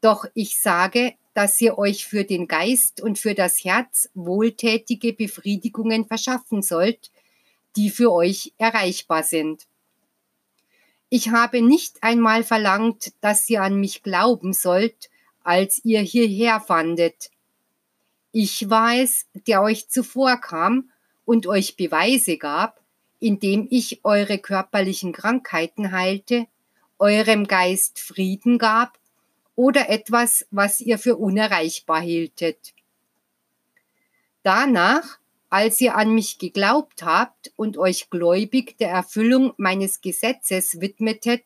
Doch 0.00 0.24
ich 0.32 0.58
sage, 0.58 1.12
dass 1.34 1.60
ihr 1.60 1.76
euch 1.76 2.06
für 2.06 2.24
den 2.24 2.48
Geist 2.48 3.02
und 3.02 3.18
für 3.18 3.34
das 3.34 3.62
Herz 3.64 4.08
wohltätige 4.14 5.12
Befriedigungen 5.12 6.06
verschaffen 6.06 6.62
sollt, 6.62 7.10
die 7.76 7.90
für 7.90 8.10
euch 8.10 8.54
erreichbar 8.56 9.24
sind. 9.24 9.66
Ich 11.16 11.28
habe 11.28 11.62
nicht 11.62 12.02
einmal 12.02 12.42
verlangt, 12.42 13.12
dass 13.20 13.48
ihr 13.48 13.62
an 13.62 13.78
mich 13.78 14.02
glauben 14.02 14.52
sollt, 14.52 15.10
als 15.44 15.80
ihr 15.84 16.00
hierher 16.00 16.58
fandet. 16.58 17.30
Ich 18.32 18.68
war 18.68 18.96
es, 18.96 19.26
der 19.46 19.62
euch 19.62 19.88
zuvorkam 19.88 20.90
und 21.24 21.46
euch 21.46 21.76
Beweise 21.76 22.36
gab, 22.36 22.80
indem 23.20 23.68
ich 23.70 24.04
eure 24.04 24.38
körperlichen 24.38 25.12
Krankheiten 25.12 25.92
heilte, 25.92 26.48
eurem 26.98 27.46
Geist 27.46 28.00
Frieden 28.00 28.58
gab 28.58 28.98
oder 29.54 29.90
etwas, 29.90 30.44
was 30.50 30.80
ihr 30.80 30.98
für 30.98 31.14
unerreichbar 31.14 32.00
hieltet. 32.00 32.74
Danach, 34.42 35.20
als 35.54 35.80
ihr 35.80 35.94
an 35.94 36.12
mich 36.12 36.38
geglaubt 36.38 37.04
habt 37.04 37.52
und 37.54 37.78
euch 37.78 38.10
gläubig 38.10 38.76
der 38.78 38.88
Erfüllung 38.88 39.52
meines 39.56 40.00
Gesetzes 40.00 40.80
widmetet, 40.80 41.44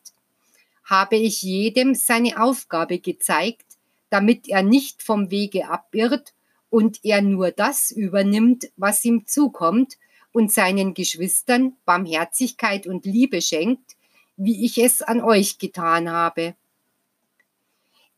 habe 0.83 1.15
ich 1.15 1.43
jedem 1.43 1.93
seine 1.93 2.41
Aufgabe 2.41 2.97
gezeigt, 2.97 3.67
damit 4.09 4.47
er 4.47 4.63
nicht 4.63 5.03
vom 5.03 5.29
Wege 5.29 5.69
abirrt 5.69 6.33
und 6.71 7.05
er 7.05 7.21
nur 7.21 7.51
das 7.51 7.91
übernimmt, 7.91 8.71
was 8.77 9.05
ihm 9.05 9.27
zukommt 9.27 9.99
und 10.31 10.51
seinen 10.51 10.95
Geschwistern 10.95 11.77
Barmherzigkeit 11.85 12.87
und 12.87 13.05
Liebe 13.05 13.43
schenkt, 13.43 13.95
wie 14.37 14.65
ich 14.65 14.79
es 14.79 15.03
an 15.03 15.21
euch 15.21 15.59
getan 15.59 16.09
habe. 16.09 16.55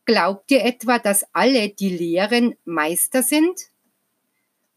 Glaubt 0.06 0.50
ihr 0.52 0.64
etwa, 0.64 0.98
dass 0.98 1.26
alle, 1.34 1.68
die 1.68 1.90
lehren, 1.90 2.54
Meister 2.64 3.22
sind? 3.22 3.71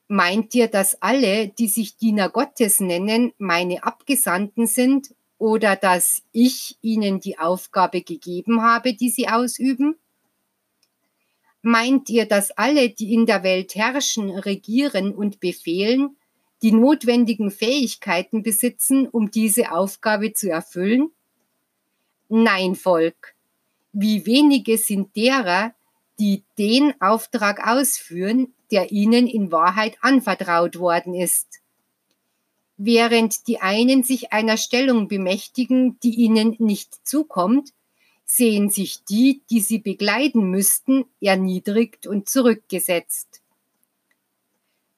Meint 0.08 0.54
ihr, 0.54 0.68
dass 0.68 1.02
alle, 1.02 1.48
die 1.48 1.68
sich 1.68 1.98
Diener 1.98 2.30
Gottes 2.30 2.80
nennen, 2.80 3.34
meine 3.38 3.84
Abgesandten 3.84 4.68
sind 4.68 5.14
oder 5.38 5.76
dass 5.76 6.22
ich 6.32 6.78
ihnen 6.82 7.20
die 7.20 7.40
Aufgabe 7.40 8.02
gegeben 8.02 8.62
habe, 8.62 8.94
die 8.94 9.10
sie 9.10 9.28
ausüben? 9.28 9.96
Meint 11.62 12.10
ihr, 12.10 12.28
dass 12.28 12.52
alle, 12.52 12.90
die 12.90 13.14
in 13.14 13.26
der 13.26 13.42
Welt 13.42 13.74
herrschen, 13.74 14.30
regieren 14.30 15.14
und 15.14 15.40
befehlen, 15.40 16.16
die 16.62 16.72
notwendigen 16.72 17.50
Fähigkeiten 17.50 18.44
besitzen, 18.44 19.08
um 19.08 19.32
diese 19.32 19.72
Aufgabe 19.72 20.34
zu 20.34 20.50
erfüllen? 20.50 21.12
Nein, 22.30 22.76
Volk 22.76 23.36
wie 23.98 24.26
wenige 24.26 24.78
sind 24.78 25.16
derer, 25.16 25.74
die 26.20 26.44
den 26.58 26.94
Auftrag 27.02 27.66
ausführen, 27.68 28.54
der 28.72 28.92
ihnen 28.92 29.28
in 29.28 29.52
Wahrheit 29.52 29.98
anvertraut 30.02 30.80
worden 30.80 31.14
ist. 31.14 31.62
Während 32.78 33.48
die 33.48 33.62
einen 33.62 34.04
sich 34.04 34.34
einer 34.34 34.58
Stellung 34.58 35.08
bemächtigen, 35.08 35.98
die 36.02 36.16
ihnen 36.16 36.56
nicht 36.60 37.08
zukommt, 37.08 37.72
sehen 38.26 38.70
sich 38.70 39.04
die, 39.04 39.42
die 39.50 39.62
sie 39.62 39.80
begleiten 39.80 40.50
müssten, 40.50 41.06
erniedrigt 41.22 42.08
und 42.08 42.28
zurückgesetzt. 42.28 43.42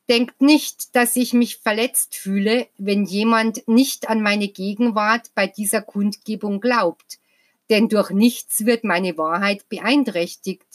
Denkt 0.10 0.42
nicht, 0.42 0.96
dass 0.96 1.18
ich 1.18 1.34
mich 1.34 1.58
verletzt 1.58 2.16
fühle, 2.16 2.68
wenn 2.78 3.04
jemand 3.04 3.68
nicht 3.68 4.10
an 4.10 4.22
meine 4.22 4.48
Gegenwart 4.48 5.32
bei 5.36 5.48
dieser 5.48 5.82
Kundgebung 5.82 6.62
glaubt, 6.62 7.20
denn 7.70 7.90
durch 7.90 8.12
nichts 8.12 8.66
wird 8.66 8.86
meine 8.86 9.18
Wahrheit 9.18 9.68
beeinträchtigt. 9.68 10.67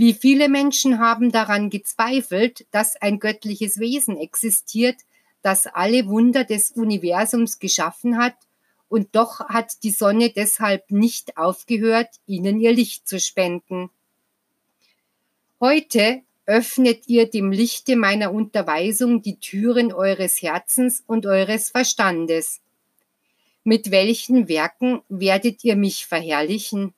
Wie 0.00 0.14
viele 0.14 0.48
Menschen 0.48 1.00
haben 1.00 1.32
daran 1.32 1.70
gezweifelt, 1.70 2.68
dass 2.70 2.94
ein 2.94 3.18
göttliches 3.18 3.80
Wesen 3.80 4.16
existiert, 4.16 4.94
das 5.42 5.66
alle 5.66 6.06
Wunder 6.06 6.44
des 6.44 6.70
Universums 6.70 7.58
geschaffen 7.58 8.16
hat, 8.16 8.36
und 8.88 9.16
doch 9.16 9.40
hat 9.48 9.82
die 9.82 9.90
Sonne 9.90 10.30
deshalb 10.30 10.92
nicht 10.92 11.36
aufgehört, 11.36 12.20
ihnen 12.26 12.60
ihr 12.60 12.72
Licht 12.72 13.08
zu 13.08 13.18
spenden. 13.18 13.90
Heute 15.58 16.22
öffnet 16.46 17.08
ihr 17.08 17.28
dem 17.28 17.50
Lichte 17.50 17.96
meiner 17.96 18.32
Unterweisung 18.32 19.20
die 19.20 19.40
Türen 19.40 19.92
eures 19.92 20.40
Herzens 20.40 21.02
und 21.08 21.26
eures 21.26 21.70
Verstandes. 21.70 22.60
Mit 23.64 23.90
welchen 23.90 24.46
Werken 24.46 25.02
werdet 25.08 25.64
ihr 25.64 25.74
mich 25.74 26.06
verherrlichen? 26.06 26.94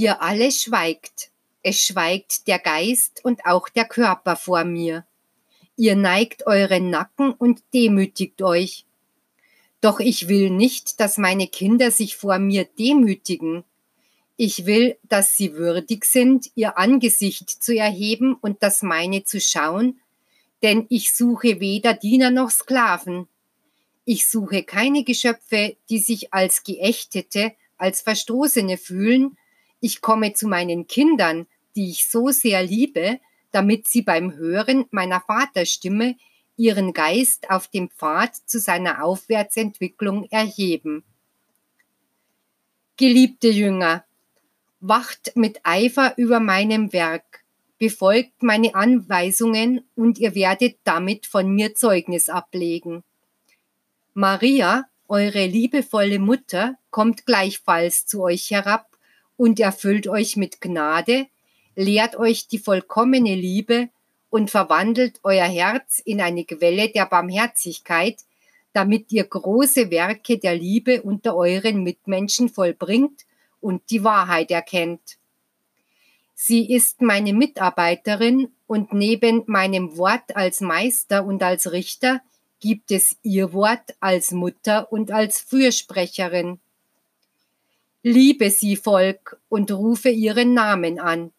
Ihr 0.00 0.22
alle 0.22 0.50
schweigt, 0.50 1.30
es 1.62 1.82
schweigt 1.84 2.48
der 2.48 2.58
Geist 2.58 3.22
und 3.22 3.44
auch 3.44 3.68
der 3.68 3.84
Körper 3.84 4.34
vor 4.34 4.64
mir. 4.64 5.04
Ihr 5.76 5.94
neigt 5.94 6.46
euren 6.46 6.88
Nacken 6.88 7.34
und 7.34 7.62
demütigt 7.74 8.40
euch. 8.40 8.86
Doch 9.82 10.00
ich 10.00 10.26
will 10.26 10.48
nicht, 10.48 11.00
dass 11.00 11.18
meine 11.18 11.48
Kinder 11.48 11.90
sich 11.90 12.16
vor 12.16 12.38
mir 12.38 12.64
demütigen. 12.64 13.62
Ich 14.38 14.64
will, 14.64 14.96
dass 15.02 15.36
sie 15.36 15.52
würdig 15.52 16.06
sind, 16.06 16.50
ihr 16.54 16.78
Angesicht 16.78 17.50
zu 17.50 17.76
erheben 17.76 18.38
und 18.40 18.62
das 18.62 18.80
meine 18.80 19.24
zu 19.24 19.38
schauen, 19.38 20.00
denn 20.62 20.86
ich 20.88 21.14
suche 21.14 21.60
weder 21.60 21.92
Diener 21.92 22.30
noch 22.30 22.48
Sklaven. 22.48 23.28
Ich 24.06 24.26
suche 24.26 24.62
keine 24.62 25.04
Geschöpfe, 25.04 25.76
die 25.90 25.98
sich 25.98 26.32
als 26.32 26.62
Geächtete, 26.62 27.52
als 27.76 28.00
Verstoßene 28.00 28.78
fühlen. 28.78 29.36
Ich 29.80 30.00
komme 30.00 30.34
zu 30.34 30.46
meinen 30.46 30.86
Kindern, 30.86 31.46
die 31.74 31.90
ich 31.90 32.06
so 32.06 32.28
sehr 32.28 32.62
liebe, 32.62 33.18
damit 33.50 33.88
sie 33.88 34.02
beim 34.02 34.34
Hören 34.34 34.86
meiner 34.90 35.20
Vaterstimme 35.20 36.16
ihren 36.56 36.92
Geist 36.92 37.50
auf 37.50 37.68
dem 37.68 37.90
Pfad 37.90 38.36
zu 38.36 38.58
seiner 38.60 39.02
Aufwärtsentwicklung 39.02 40.26
erheben. 40.30 41.04
Geliebte 42.96 43.48
Jünger, 43.48 44.04
wacht 44.80 45.32
mit 45.34 45.60
Eifer 45.62 46.12
über 46.18 46.38
meinem 46.38 46.92
Werk, 46.92 47.44
befolgt 47.78 48.42
meine 48.42 48.74
Anweisungen 48.74 49.88
und 49.96 50.18
ihr 50.18 50.34
werdet 50.34 50.76
damit 50.84 51.24
von 51.24 51.50
mir 51.50 51.74
Zeugnis 51.74 52.28
ablegen. 52.28 53.02
Maria, 54.12 54.84
eure 55.08 55.46
liebevolle 55.46 56.18
Mutter, 56.18 56.76
kommt 56.90 57.24
gleichfalls 57.24 58.04
zu 58.04 58.22
euch 58.22 58.50
herab 58.50 58.89
und 59.40 59.58
erfüllt 59.58 60.06
euch 60.06 60.36
mit 60.36 60.60
Gnade, 60.60 61.26
lehrt 61.74 62.14
euch 62.14 62.46
die 62.46 62.58
vollkommene 62.58 63.34
Liebe 63.34 63.88
und 64.28 64.50
verwandelt 64.50 65.18
euer 65.22 65.46
Herz 65.46 65.98
in 65.98 66.20
eine 66.20 66.44
Quelle 66.44 66.90
der 66.90 67.06
Barmherzigkeit, 67.06 68.18
damit 68.74 69.10
ihr 69.12 69.24
große 69.24 69.90
Werke 69.90 70.36
der 70.36 70.54
Liebe 70.54 71.00
unter 71.00 71.36
euren 71.36 71.82
Mitmenschen 71.82 72.50
vollbringt 72.50 73.22
und 73.62 73.80
die 73.88 74.04
Wahrheit 74.04 74.50
erkennt. 74.50 75.16
Sie 76.34 76.70
ist 76.70 77.00
meine 77.00 77.32
Mitarbeiterin 77.32 78.52
und 78.66 78.92
neben 78.92 79.44
meinem 79.46 79.96
Wort 79.96 80.36
als 80.36 80.60
Meister 80.60 81.24
und 81.24 81.42
als 81.42 81.72
Richter 81.72 82.20
gibt 82.60 82.90
es 82.90 83.16
ihr 83.22 83.54
Wort 83.54 83.94
als 84.00 84.32
Mutter 84.32 84.92
und 84.92 85.10
als 85.10 85.40
Fürsprecherin. 85.40 86.60
Liebe 88.02 88.50
sie, 88.50 88.76
Volk, 88.76 89.38
und 89.48 89.70
rufe 89.70 90.08
ihren 90.08 90.54
Namen 90.54 90.98
an. 90.98 91.32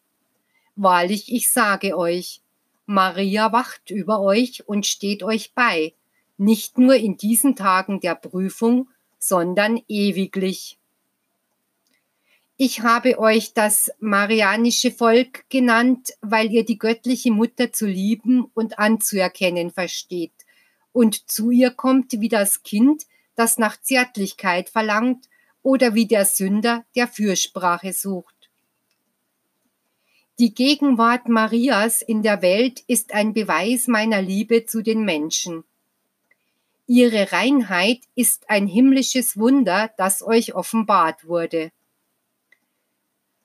Wahrlich, 0.75 1.33
ich 1.33 1.49
sage 1.49 1.97
euch, 1.97 2.41
Maria 2.85 3.51
wacht 3.51 3.89
über 3.89 4.19
euch 4.19 4.67
und 4.67 4.85
steht 4.85 5.23
euch 5.23 5.53
bei, 5.53 5.93
nicht 6.37 6.77
nur 6.77 6.95
in 6.95 7.17
diesen 7.17 7.55
Tagen 7.55 7.99
der 7.99 8.15
Prüfung, 8.15 8.89
sondern 9.17 9.81
ewiglich. 9.87 10.77
Ich 12.57 12.81
habe 12.81 13.17
euch 13.17 13.53
das 13.53 13.91
marianische 13.99 14.91
Volk 14.91 15.49
genannt, 15.49 16.13
weil 16.21 16.51
ihr 16.51 16.63
die 16.63 16.77
göttliche 16.77 17.31
Mutter 17.31 17.73
zu 17.73 17.87
lieben 17.87 18.45
und 18.53 18.77
anzuerkennen 18.77 19.71
versteht 19.71 20.33
und 20.93 21.29
zu 21.29 21.51
ihr 21.51 21.71
kommt 21.71 22.19
wie 22.19 22.29
das 22.29 22.63
Kind, 22.63 23.05
das 23.35 23.57
nach 23.57 23.79
Zärtlichkeit 23.81 24.69
verlangt 24.69 25.27
oder 25.63 25.95
wie 25.95 26.07
der 26.07 26.25
Sünder, 26.25 26.85
der 26.95 27.07
Fürsprache 27.07 27.93
sucht. 27.93 28.49
Die 30.39 30.53
Gegenwart 30.53 31.29
Marias 31.29 32.01
in 32.01 32.23
der 32.23 32.41
Welt 32.41 32.83
ist 32.87 33.13
ein 33.13 33.33
Beweis 33.33 33.87
meiner 33.87 34.21
Liebe 34.21 34.65
zu 34.65 34.81
den 34.81 35.05
Menschen. 35.05 35.63
Ihre 36.87 37.31
Reinheit 37.31 37.99
ist 38.15 38.49
ein 38.49 38.67
himmlisches 38.67 39.37
Wunder, 39.37 39.91
das 39.97 40.23
euch 40.23 40.55
offenbart 40.55 41.27
wurde. 41.27 41.71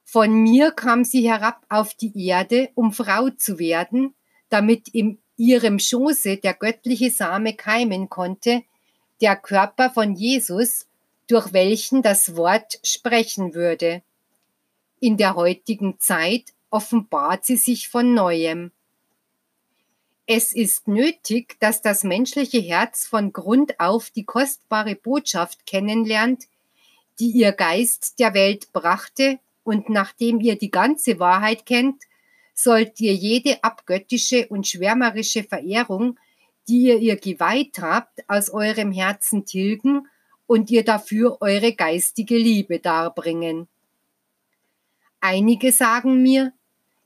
Von 0.05 0.43
mir 0.43 0.71
kam 0.71 1.05
sie 1.05 1.29
herab 1.29 1.67
auf 1.69 1.93
die 1.95 2.13
Erde, 2.27 2.71
um 2.75 2.93
Frau 2.93 3.29
zu 3.31 3.59
werden, 3.59 4.15
damit 4.49 4.89
in 4.89 5.19
ihrem 5.37 5.79
Schoße 5.79 6.39
der 6.39 6.55
göttliche 6.55 7.11
Same 7.11 7.55
keimen 7.55 8.09
konnte, 8.09 8.63
der 9.21 9.37
Körper 9.37 9.91
von 9.91 10.15
Jesus, 10.15 10.87
durch 11.29 11.53
welchen 11.53 12.03
das 12.03 12.37
Wort 12.37 12.79
sprechen 12.85 13.55
würde. 13.55 14.03
In 15.01 15.17
der 15.17 15.35
heutigen 15.35 15.99
Zeit 15.99 16.53
offenbart 16.71 17.45
sie 17.45 17.57
sich 17.57 17.89
von 17.89 18.15
neuem. 18.15 18.73
Es 20.27 20.53
ist 20.53 20.89
nötig, 20.89 21.57
dass 21.61 21.83
das 21.83 22.03
menschliche 22.03 22.59
Herz 22.59 23.07
von 23.07 23.33
Grund 23.33 23.79
auf 23.79 24.11
die 24.11 24.25
kostbare 24.25 24.97
Botschaft 24.97 25.67
kennenlernt, 25.67 26.45
die 27.21 27.31
ihr 27.31 27.53
Geist 27.53 28.19
der 28.19 28.35
Welt 28.35 28.73
brachte 28.73 29.39
und 29.63 29.89
nachdem 29.89 30.41
ihr 30.41 30.57
die 30.57 30.71
ganze 30.71 31.19
Wahrheit 31.19 31.65
kennt, 31.67 32.03
sollt 32.55 33.01
ihr 33.01 33.15
jede 33.15 33.63
abgöttische 33.63 34.49
und 34.49 34.67
schwärmerische 34.67 35.45
Verehrung, 35.45 36.19
die 36.69 36.83
ihr 36.83 36.99
ihr 36.99 37.17
geweiht 37.17 37.79
habt, 37.81 38.29
aus 38.29 38.51
eurem 38.51 38.93
Herzen 38.93 39.45
tilgen 39.45 40.09
und 40.47 40.71
ihr 40.71 40.85
dafür 40.85 41.39
eure 41.41 41.73
geistige 41.73 42.37
Liebe 42.37 42.79
darbringen. 42.79 43.69
Einige 45.21 45.73
sagen 45.73 46.23
mir, 46.23 46.53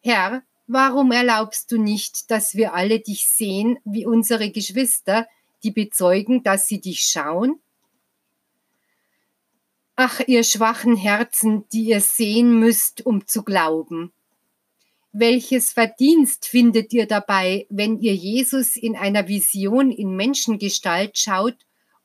Herr, 0.03 0.43
warum 0.67 1.13
erlaubst 1.13 1.73
du 1.73 1.81
nicht, 1.81 2.31
dass 2.31 2.55
wir 2.55 2.75
alle 2.75 3.01
dich 3.01 3.27
sehen 3.29 3.79
wie 3.85 4.07
unsere 4.07 4.51
Geschwister, 4.51 5.27
die 5.63 5.71
bezeugen, 5.71 6.43
dass 6.43 6.69
sie 6.69 6.81
dich 6.81 7.01
schauen? 7.01 7.61
Ach, 9.97 10.21
ihr 10.27 10.45
schwachen 10.45 10.97
Herzen, 10.97 11.65
die 11.73 11.85
ihr 11.85 12.01
sehen 12.01 12.59
müsst, 12.59 13.05
um 13.05 13.27
zu 13.27 13.43
glauben. 13.43 14.13
Welches 15.13 15.73
Verdienst 15.73 16.47
findet 16.47 16.93
ihr 16.93 17.07
dabei, 17.07 17.67
wenn 17.69 17.99
ihr 17.99 18.15
Jesus 18.15 18.77
in 18.77 18.97
einer 18.97 19.29
Vision 19.29 19.91
in 19.91 20.15
Menschengestalt 20.15 21.19
schaut, 21.19 21.57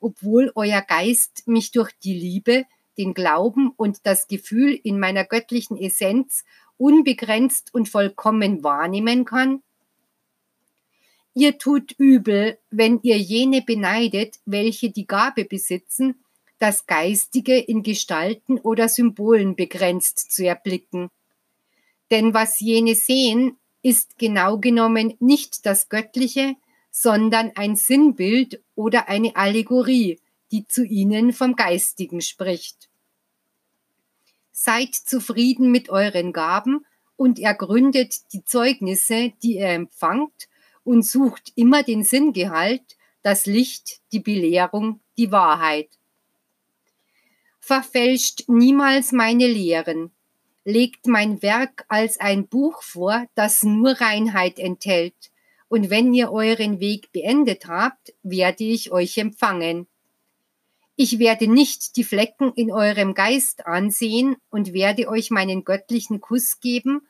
obwohl 0.05 0.51
euer 0.53 0.83
Geist 0.83 1.47
mich 1.47 1.71
durch 1.71 1.91
die 2.03 2.13
Liebe, 2.13 2.65
den 2.95 3.15
Glauben 3.15 3.71
und 3.75 4.05
das 4.05 4.27
Gefühl 4.27 4.79
in 4.83 4.99
meiner 4.99 5.23
göttlichen 5.23 5.77
Essenz 5.77 6.45
unbegrenzt 6.77 7.73
und 7.73 7.89
vollkommen 7.89 8.63
wahrnehmen 8.63 9.25
kann? 9.25 9.63
Ihr 11.33 11.57
tut 11.57 11.95
übel, 11.97 12.59
wenn 12.69 12.99
ihr 13.01 13.17
jene 13.17 13.63
beneidet, 13.63 14.35
welche 14.45 14.91
die 14.91 15.07
Gabe 15.07 15.43
besitzen, 15.43 16.23
das 16.59 16.85
Geistige 16.85 17.57
in 17.57 17.81
Gestalten 17.81 18.59
oder 18.59 18.89
Symbolen 18.89 19.55
begrenzt 19.55 20.31
zu 20.31 20.45
erblicken. 20.45 21.09
Denn 22.11 22.35
was 22.35 22.59
jene 22.59 22.93
sehen, 22.93 23.57
ist 23.81 24.19
genau 24.19 24.59
genommen 24.59 25.15
nicht 25.19 25.65
das 25.65 25.89
Göttliche, 25.89 26.55
sondern 26.97 27.51
ein 27.55 27.75
Sinnbild 27.75 28.63
oder 28.73 29.09
eine 29.09 29.35
Allegorie, 29.35 30.17
die 30.53 30.65
zu 30.65 30.85
ihnen 30.85 31.33
vom 31.33 31.57
Geistigen 31.57 32.21
spricht. 32.21 32.87
Seid 34.53 34.95
zufrieden 34.95 35.71
mit 35.71 35.89
euren 35.89 36.31
Gaben 36.31 36.85
und 37.17 37.37
ergründet 37.37 38.31
die 38.31 38.45
Zeugnisse, 38.45 39.33
die 39.43 39.57
ihr 39.57 39.67
empfangt, 39.71 40.47
und 40.85 41.05
sucht 41.05 41.51
immer 41.55 41.83
den 41.83 42.05
Sinngehalt, 42.05 42.95
das 43.23 43.45
Licht, 43.45 43.99
die 44.13 44.21
Belehrung, 44.21 45.01
die 45.17 45.33
Wahrheit. 45.33 45.89
Verfälscht 47.59 48.45
niemals 48.47 49.11
meine 49.11 49.47
Lehren, 49.47 50.11
legt 50.63 51.07
mein 51.07 51.41
Werk 51.41 51.83
als 51.89 52.21
ein 52.21 52.47
Buch 52.47 52.81
vor, 52.83 53.27
das 53.35 53.63
nur 53.63 53.99
Reinheit 53.99 54.59
enthält, 54.59 55.31
und 55.67 55.89
wenn 55.89 56.13
ihr 56.13 56.31
euren 56.31 56.79
Weg 56.79 57.11
beendet 57.11 57.67
habt, 57.67 58.13
werde 58.23 58.63
ich 58.63 58.91
euch 58.91 59.17
empfangen. 59.17 59.87
Ich 60.95 61.19
werde 61.19 61.47
nicht 61.47 61.97
die 61.97 62.03
Flecken 62.03 62.53
in 62.53 62.71
eurem 62.71 63.13
Geist 63.13 63.65
ansehen 63.65 64.37
und 64.49 64.73
werde 64.73 65.09
euch 65.09 65.29
meinen 65.29 65.65
göttlichen 65.65 66.21
Kuss 66.21 66.59
geben, 66.61 67.01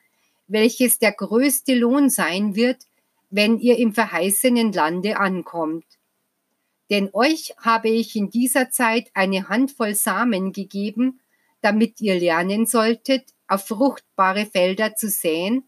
welches 0.48 0.98
der 0.98 1.12
größte 1.12 1.76
Lohn 1.76 2.10
sein 2.10 2.56
wird, 2.56 2.88
wenn 3.30 3.60
ihr 3.60 3.78
im 3.78 3.94
verheißenen 3.94 4.72
Lande 4.72 5.18
ankommt. 5.18 5.86
Denn 6.90 7.10
euch 7.14 7.54
habe 7.58 7.90
ich 7.90 8.16
in 8.16 8.30
dieser 8.30 8.70
Zeit 8.70 9.10
eine 9.14 9.50
Handvoll 9.50 9.96
Samen 9.96 10.52
gegeben, 10.52 11.20
damit 11.62 12.00
ihr 12.00 12.20
lernen 12.20 12.66
solltet, 12.66 13.34
auf 13.48 13.68
fruchtbare 13.68 14.46
Felder 14.46 14.96
zu 14.96 15.10
säen 15.10 15.64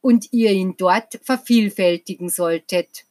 und 0.00 0.32
ihr 0.32 0.50
ihn 0.52 0.76
dort 0.76 1.20
vervielfältigen 1.22 2.28
solltet. 2.28 3.04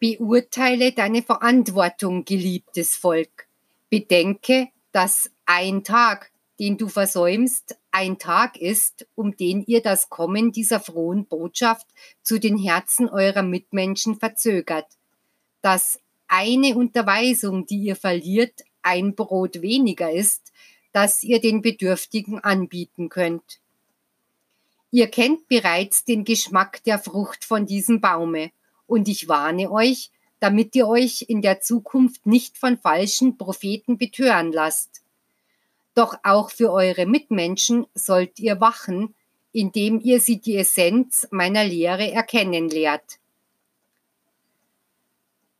Beurteile 0.00 0.92
deine 0.92 1.22
Verantwortung, 1.22 2.24
geliebtes 2.24 2.94
Volk. 2.94 3.48
Bedenke, 3.90 4.68
dass 4.92 5.30
ein 5.44 5.82
Tag, 5.82 6.30
den 6.60 6.76
du 6.78 6.88
versäumst, 6.88 7.76
ein 7.90 8.18
Tag 8.18 8.56
ist, 8.56 9.06
um 9.16 9.36
den 9.36 9.64
ihr 9.66 9.82
das 9.82 10.08
Kommen 10.08 10.52
dieser 10.52 10.78
frohen 10.78 11.26
Botschaft 11.26 11.86
zu 12.22 12.38
den 12.38 12.58
Herzen 12.58 13.08
eurer 13.08 13.42
Mitmenschen 13.42 14.20
verzögert. 14.20 14.86
Dass 15.62 15.98
eine 16.28 16.76
Unterweisung, 16.76 17.66
die 17.66 17.78
ihr 17.78 17.96
verliert, 17.96 18.62
ein 18.82 19.16
Brot 19.16 19.62
weniger 19.62 20.12
ist, 20.12 20.52
das 20.92 21.22
ihr 21.22 21.40
den 21.40 21.62
Bedürftigen 21.62 22.38
anbieten 22.38 23.08
könnt. 23.08 23.60
Ihr 24.90 25.08
kennt 25.08 25.48
bereits 25.48 26.04
den 26.04 26.24
Geschmack 26.24 26.82
der 26.84 26.98
Frucht 26.98 27.44
von 27.44 27.66
diesem 27.66 28.00
Baume, 28.00 28.50
und 28.86 29.06
ich 29.08 29.28
warne 29.28 29.70
euch, 29.70 30.10
damit 30.40 30.74
ihr 30.74 30.88
euch 30.88 31.26
in 31.28 31.42
der 31.42 31.60
Zukunft 31.60 32.26
nicht 32.26 32.56
von 32.56 32.78
falschen 32.78 33.36
Propheten 33.36 33.98
betören 33.98 34.52
lasst. 34.52 35.02
Doch 35.94 36.16
auch 36.22 36.50
für 36.50 36.72
eure 36.72 37.06
Mitmenschen 37.06 37.86
sollt 37.94 38.38
ihr 38.38 38.60
wachen, 38.60 39.14
indem 39.52 40.00
ihr 40.00 40.20
sie 40.20 40.40
die 40.40 40.56
Essenz 40.56 41.26
meiner 41.30 41.64
Lehre 41.64 42.10
erkennen 42.12 42.68
lehrt. 42.68 43.18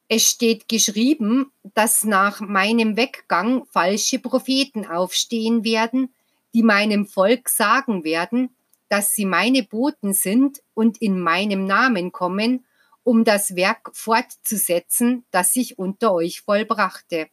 Es 0.09 0.31
steht 0.31 0.69
geschrieben, 0.69 1.53
dass 1.75 2.05
nach 2.05 2.41
meinem 2.41 2.97
Weggang 2.97 3.67
falsche 3.67 4.19
Propheten 4.19 4.87
aufstehen 4.87 5.65
werden, 5.65 6.15
die 6.55 6.63
meinem 6.63 7.07
Volk 7.07 7.51
sagen 7.51 8.05
werden, 8.05 8.49
dass 8.89 9.15
sie 9.15 9.27
meine 9.27 9.63
Boten 9.63 10.15
sind 10.15 10.63
und 10.73 11.03
in 11.03 11.21
meinem 11.21 11.67
Namen 11.67 12.11
kommen, 12.11 12.65
um 13.03 13.25
das 13.25 13.55
Werk 13.55 13.91
fortzusetzen, 13.95 15.25
das 15.31 15.55
ich 15.57 15.79
unter 15.79 16.15
euch 16.15 16.41
vollbrachte. 16.41 17.29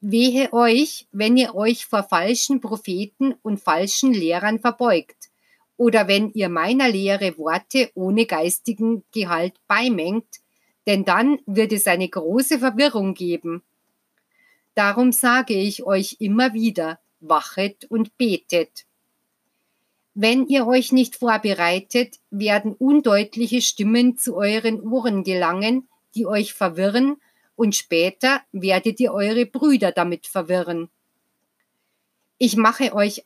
Wehe 0.00 0.50
euch, 0.52 1.06
wenn 1.12 1.36
ihr 1.36 1.54
euch 1.54 1.84
vor 1.84 2.04
falschen 2.04 2.62
Propheten 2.62 3.34
und 3.42 3.60
falschen 3.60 4.14
Lehrern 4.14 4.60
verbeugt, 4.60 5.30
oder 5.76 6.08
wenn 6.08 6.30
ihr 6.32 6.48
meiner 6.48 6.88
Lehre 6.88 7.36
Worte 7.36 7.90
ohne 7.94 8.26
geistigen 8.26 9.02
Gehalt 9.12 9.54
beimengt, 9.66 10.43
denn 10.86 11.04
dann 11.04 11.38
wird 11.46 11.72
es 11.72 11.86
eine 11.86 12.08
große 12.08 12.58
Verwirrung 12.58 13.14
geben. 13.14 13.62
Darum 14.74 15.12
sage 15.12 15.54
ich 15.54 15.84
euch 15.84 16.16
immer 16.18 16.52
wieder, 16.52 16.98
wachet 17.20 17.84
und 17.86 18.16
betet. 18.18 18.84
Wenn 20.14 20.46
ihr 20.46 20.66
euch 20.66 20.92
nicht 20.92 21.16
vorbereitet, 21.16 22.20
werden 22.30 22.72
undeutliche 22.72 23.60
Stimmen 23.60 24.16
zu 24.16 24.36
euren 24.36 24.80
Ohren 24.80 25.24
gelangen, 25.24 25.88
die 26.14 26.26
euch 26.26 26.54
verwirren, 26.54 27.16
und 27.56 27.76
später 27.76 28.40
werdet 28.52 28.98
ihr 28.98 29.12
eure 29.12 29.46
Brüder 29.46 29.92
damit 29.92 30.26
verwirren. 30.26 30.88
Ich 32.38 32.56
mache 32.56 32.94
euch 32.94 33.24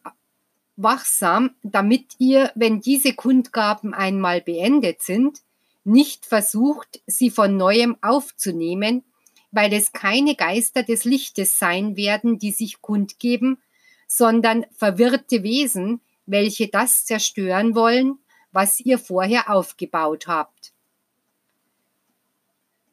wachsam, 0.77 1.55
damit 1.63 2.15
ihr, 2.19 2.53
wenn 2.55 2.81
diese 2.81 3.15
Kundgaben 3.15 3.95
einmal 3.95 4.41
beendet 4.41 5.03
sind, 5.03 5.41
nicht 5.89 6.27
versucht, 6.27 7.01
sie 7.07 7.31
von 7.31 7.57
neuem 7.57 7.97
aufzunehmen, 8.03 9.05
weil 9.51 9.73
es 9.73 9.93
keine 9.93 10.35
Geister 10.35 10.83
des 10.83 11.05
Lichtes 11.05 11.59
sein 11.59 11.97
werden, 11.97 12.39
die 12.39 12.53
sich 12.53 12.81
kundgeben, 12.83 13.61
sondern 14.07 14.67
verwirrte 14.73 15.43
Wesen, 15.43 16.01
welche 16.27 16.69
das 16.69 17.05
zerstören 17.05 17.75
wollen, 17.75 18.19
was 18.53 18.81
ihr 18.81 18.99
vorher 18.99 19.51
aufgebaut 19.51 20.27
habt. 20.27 20.73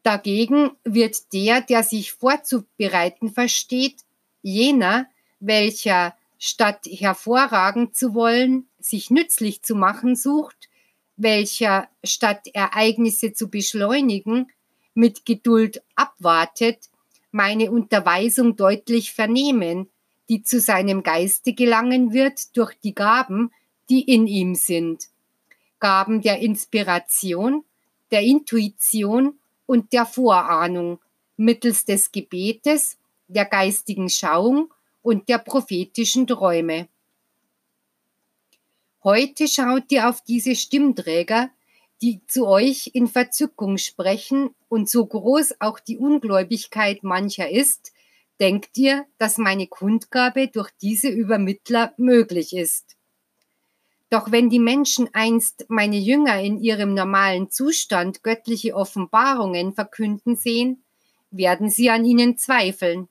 Dagegen 0.03 0.71
wird 0.83 1.33
der, 1.33 1.61
der 1.61 1.83
sich 1.83 2.13
vorzubereiten 2.13 3.33
versteht, 3.33 4.01
jener, 4.41 5.07
welcher 5.39 6.15
statt 6.37 6.85
hervorragen 6.85 7.93
zu 7.93 8.13
wollen, 8.13 8.67
sich 8.79 9.09
nützlich 9.09 9.63
zu 9.63 9.75
machen 9.75 10.15
sucht, 10.15 10.69
welcher 11.17 11.87
statt 12.03 12.47
Ereignisse 12.53 13.33
zu 13.33 13.49
beschleunigen, 13.49 14.47
mit 14.93 15.25
Geduld 15.25 15.81
abwartet, 15.95 16.89
meine 17.31 17.71
Unterweisung 17.71 18.55
deutlich 18.55 19.11
vernehmen, 19.11 19.89
die 20.29 20.41
zu 20.41 20.59
seinem 20.59 21.03
Geiste 21.03 21.53
gelangen 21.53 22.13
wird 22.13 22.55
durch 22.57 22.73
die 22.79 22.95
Gaben, 22.95 23.51
die 23.89 24.01
in 24.01 24.25
ihm 24.25 24.55
sind. 24.55 25.09
Gaben 25.79 26.21
der 26.21 26.39
Inspiration, 26.39 27.63
der 28.11 28.21
Intuition 28.21 29.37
und 29.65 29.93
der 29.93 30.05
Vorahnung 30.05 30.99
mittels 31.37 31.85
des 31.85 32.11
Gebetes, 32.11 32.97
der 33.27 33.45
geistigen 33.45 34.09
Schauung 34.09 34.73
und 35.01 35.27
der 35.29 35.39
prophetischen 35.39 36.25
Träume. 36.25 36.87
Heute 39.05 39.47
schaut 39.47 39.91
ihr 39.91 40.09
auf 40.09 40.21
diese 40.21 40.55
Stimmträger, 40.55 41.51
die 42.01 42.25
zu 42.25 42.47
euch 42.47 42.89
in 42.93 43.05
Verzückung 43.05 43.77
sprechen, 43.77 44.49
und 44.67 44.89
so 44.89 45.05
groß 45.05 45.57
auch 45.59 45.79
die 45.79 45.99
Ungläubigkeit 45.99 47.03
mancher 47.03 47.47
ist, 47.47 47.93
denkt 48.39 48.79
ihr, 48.79 49.05
dass 49.19 49.37
meine 49.37 49.67
Kundgabe 49.67 50.47
durch 50.47 50.71
diese 50.81 51.09
Übermittler 51.09 51.93
möglich 51.97 52.55
ist. 52.55 52.97
Doch 54.09 54.31
wenn 54.31 54.49
die 54.49 54.57
Menschen 54.57 55.07
einst 55.13 55.65
meine 55.67 55.99
Jünger 55.99 56.41
in 56.41 56.59
ihrem 56.59 56.95
normalen 56.95 57.51
Zustand 57.51 58.23
göttliche 58.23 58.73
Offenbarungen 58.73 59.73
verkünden 59.73 60.35
sehen, 60.35 60.83
werden 61.29 61.69
sie 61.69 61.91
an 61.91 62.05
ihnen 62.05 62.39
zweifeln. 62.39 63.07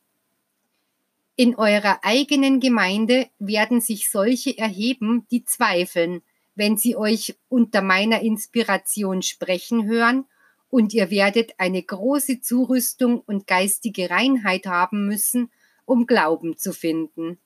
In 1.37 1.57
eurer 1.57 1.99
eigenen 2.03 2.61
Gemeinde 2.61 3.29
werden 3.38 3.81
sich 3.81 4.11
solche 4.11 4.57
erheben, 4.57 5.27
die 5.31 5.44
zweifeln, 5.44 6.23
wenn 6.55 6.77
sie 6.77 6.94
euch 6.94 7.35
unter 7.49 7.83
meiner 7.83 8.20
Inspiration 8.20 9.23
sprechen 9.23 9.87
hören 9.87 10.27
und 10.70 10.94
ihr 10.94 11.11
werdet 11.11 11.55
eine 11.59 11.83
große 11.83 12.40
Zurüstung 12.40 13.20
und 13.20 13.47
geistige 13.47 14.11
Reinheit 14.11 14.66
haben 14.66 15.07
müssen, 15.07 15.51
um 15.85 16.07
Glauben 16.07 16.57
zu 16.57 16.73
finden. 16.73 17.38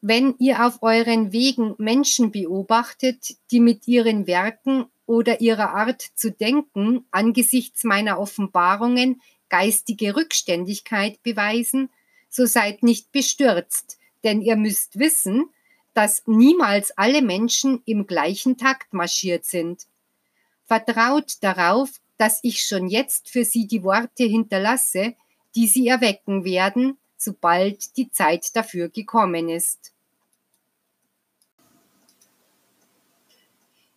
Wenn 0.00 0.34
ihr 0.38 0.64
auf 0.64 0.82
euren 0.82 1.32
Wegen 1.32 1.74
Menschen 1.78 2.30
beobachtet, 2.30 3.36
die 3.50 3.60
mit 3.60 3.86
ihren 3.86 4.26
Werken 4.26 4.86
oder 5.04 5.40
ihrer 5.40 5.74
Art 5.74 6.00
zu 6.14 6.30
denken 6.30 7.04
angesichts 7.10 7.84
meiner 7.84 8.18
Offenbarungen 8.18 9.20
geistige 9.48 10.16
Rückständigkeit 10.16 11.22
beweisen, 11.22 11.90
so 12.30 12.46
seid 12.46 12.82
nicht 12.82 13.12
bestürzt, 13.12 13.98
denn 14.24 14.40
ihr 14.40 14.56
müsst 14.56 14.98
wissen, 14.98 15.50
dass 15.92 16.22
niemals 16.26 16.96
alle 16.96 17.20
Menschen 17.20 17.82
im 17.84 18.06
gleichen 18.06 18.56
Takt 18.56 18.94
marschiert 18.94 19.44
sind. 19.44 19.86
Vertraut 20.64 21.38
darauf, 21.42 21.90
dass 22.16 22.38
ich 22.42 22.62
schon 22.62 22.88
jetzt 22.88 23.28
für 23.28 23.44
sie 23.44 23.66
die 23.66 23.82
Worte 23.82 24.24
hinterlasse, 24.24 25.14
die 25.54 25.66
sie 25.66 25.88
erwecken 25.88 26.44
werden, 26.44 26.96
sobald 27.16 27.96
die 27.96 28.10
Zeit 28.10 28.54
dafür 28.54 28.88
gekommen 28.88 29.48
ist. 29.48 29.92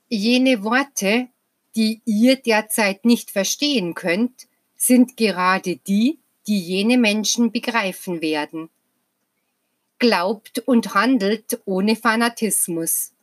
Jene 0.10 0.63
Worte, 0.63 1.28
die 1.76 2.02
ihr 2.06 2.36
derzeit 2.36 3.06
nicht 3.06 3.32
verstehen 3.32 3.93
könnt, 3.93 4.48
sind 4.76 5.17
gerade 5.17 5.78
die, 5.78 6.19
die 6.47 6.60
jene 6.60 6.97
Menschen 6.97 7.51
begreifen 7.51 8.21
werden. 8.21 8.69
Glaubt 9.99 10.60
und 10.65 10.93
handelt 10.93 11.62
ohne 11.65 11.95
Fanatismus 11.95 13.13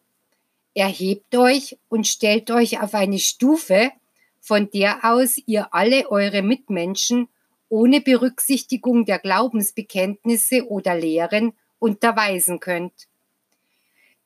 erhebt 0.74 1.34
euch 1.34 1.78
und 1.88 2.06
stellt 2.06 2.50
euch 2.50 2.80
auf 2.80 2.94
eine 2.94 3.18
Stufe, 3.18 3.90
von 4.40 4.70
der 4.70 5.04
aus 5.04 5.36
ihr 5.46 5.74
alle 5.74 6.10
eure 6.10 6.42
Mitmenschen 6.42 7.28
ohne 7.68 8.00
Berücksichtigung 8.00 9.04
der 9.04 9.18
Glaubensbekenntnisse 9.18 10.68
oder 10.68 10.96
Lehren 10.96 11.52
unterweisen 11.78 12.58
könnt. 12.58 13.08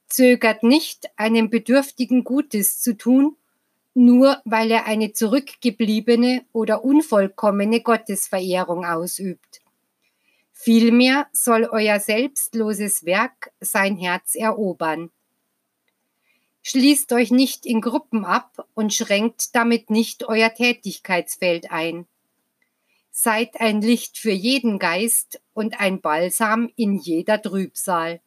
Zögert 0.09 0.63
nicht, 0.63 1.11
einem 1.17 1.51
Bedürftigen 1.51 2.25
Gutes 2.25 2.81
zu 2.81 2.97
tun, 2.97 3.37
nur 3.95 4.41
weil 4.45 4.71
er 4.71 4.87
eine 4.87 5.13
zurückgebliebene 5.13 6.45
oder 6.53 6.85
unvollkommene 6.85 7.81
Gottesverehrung 7.81 8.85
ausübt. 8.85 9.61
Vielmehr 10.53 11.29
soll 11.33 11.69
euer 11.71 12.01
selbstloses 12.01 13.05
Werk 13.05 13.53
sein 13.61 13.97
Herz 13.97 14.35
erobern. 14.35 15.11
Schließt 16.63 17.13
euch 17.13 17.31
nicht 17.31 17.67
in 17.67 17.81
Gruppen 17.81 18.25
ab 18.25 18.67
und 18.73 18.95
schränkt 18.95 19.55
damit 19.55 19.91
nicht 19.91 20.25
euer 20.25 20.53
Tätigkeitsfeld 20.55 21.71
ein. 21.71 22.07
Seid 23.11 23.61
ein 23.61 23.83
Licht 23.83 24.17
für 24.17 24.33
jeden 24.33 24.79
Geist 24.79 25.41
und 25.53 25.79
ein 25.79 26.01
Balsam 26.01 26.71
in 26.75 26.97
jeder 26.97 27.41
Trübsal. 27.41 28.21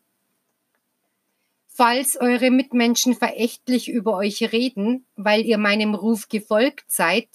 Falls 1.77 2.19
eure 2.19 2.49
Mitmenschen 2.49 3.13
verächtlich 3.13 3.87
über 3.87 4.15
euch 4.15 4.51
reden, 4.51 5.05
weil 5.15 5.45
ihr 5.45 5.59
meinem 5.59 5.93
Ruf 5.93 6.27
gefolgt 6.27 6.85
seid, 6.87 7.27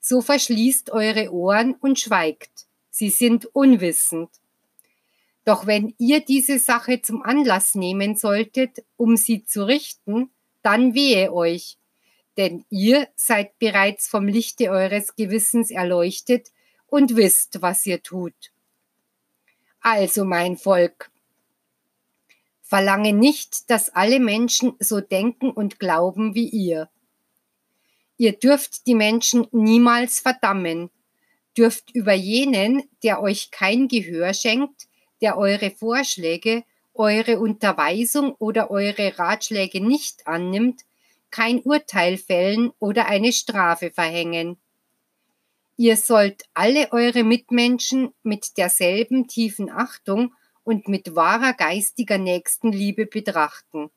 so 0.00 0.20
verschließt 0.20 0.90
eure 0.90 1.32
Ohren 1.32 1.72
und 1.72 1.98
schweigt. 1.98 2.66
Sie 2.90 3.08
sind 3.08 3.46
unwissend. 3.54 4.28
Doch 5.46 5.66
wenn 5.66 5.94
ihr 5.96 6.20
diese 6.20 6.58
Sache 6.58 7.00
zum 7.00 7.22
Anlass 7.22 7.74
nehmen 7.74 8.16
solltet, 8.16 8.84
um 8.98 9.16
sie 9.16 9.46
zu 9.46 9.66
richten, 9.66 10.28
dann 10.60 10.92
wehe 10.92 11.32
euch, 11.32 11.78
denn 12.36 12.66
ihr 12.68 13.08
seid 13.14 13.58
bereits 13.58 14.08
vom 14.08 14.28
Lichte 14.28 14.68
eures 14.68 15.16
Gewissens 15.16 15.70
erleuchtet 15.70 16.48
und 16.86 17.16
wisst, 17.16 17.62
was 17.62 17.86
ihr 17.86 18.02
tut. 18.02 18.52
Also 19.80 20.26
mein 20.26 20.58
Volk, 20.58 21.10
verlange 22.66 23.12
nicht, 23.12 23.70
dass 23.70 23.90
alle 23.90 24.18
Menschen 24.18 24.74
so 24.80 25.00
denken 25.00 25.50
und 25.50 25.78
glauben 25.78 26.34
wie 26.34 26.48
ihr. 26.48 26.88
Ihr 28.18 28.32
dürft 28.32 28.86
die 28.86 28.94
Menschen 28.94 29.46
niemals 29.52 30.20
verdammen, 30.20 30.90
dürft 31.56 31.94
über 31.94 32.12
jenen, 32.12 32.82
der 33.02 33.22
euch 33.22 33.50
kein 33.50 33.88
Gehör 33.88 34.34
schenkt, 34.34 34.88
der 35.20 35.38
eure 35.38 35.70
Vorschläge, 35.70 36.64
eure 36.94 37.38
Unterweisung 37.38 38.34
oder 38.38 38.70
eure 38.70 39.18
Ratschläge 39.18 39.80
nicht 39.80 40.26
annimmt, 40.26 40.82
kein 41.30 41.60
Urteil 41.60 42.16
fällen 42.16 42.72
oder 42.78 43.06
eine 43.06 43.32
Strafe 43.32 43.90
verhängen. 43.90 44.56
Ihr 45.76 45.96
sollt 45.96 46.44
alle 46.54 46.90
eure 46.92 47.22
Mitmenschen 47.22 48.14
mit 48.22 48.56
derselben 48.56 49.28
tiefen 49.28 49.70
Achtung 49.70 50.32
und 50.66 50.88
mit 50.88 51.14
wahrer 51.14 51.52
geistiger 51.52 52.18
Nächstenliebe 52.18 53.06
betrachten. 53.06 53.88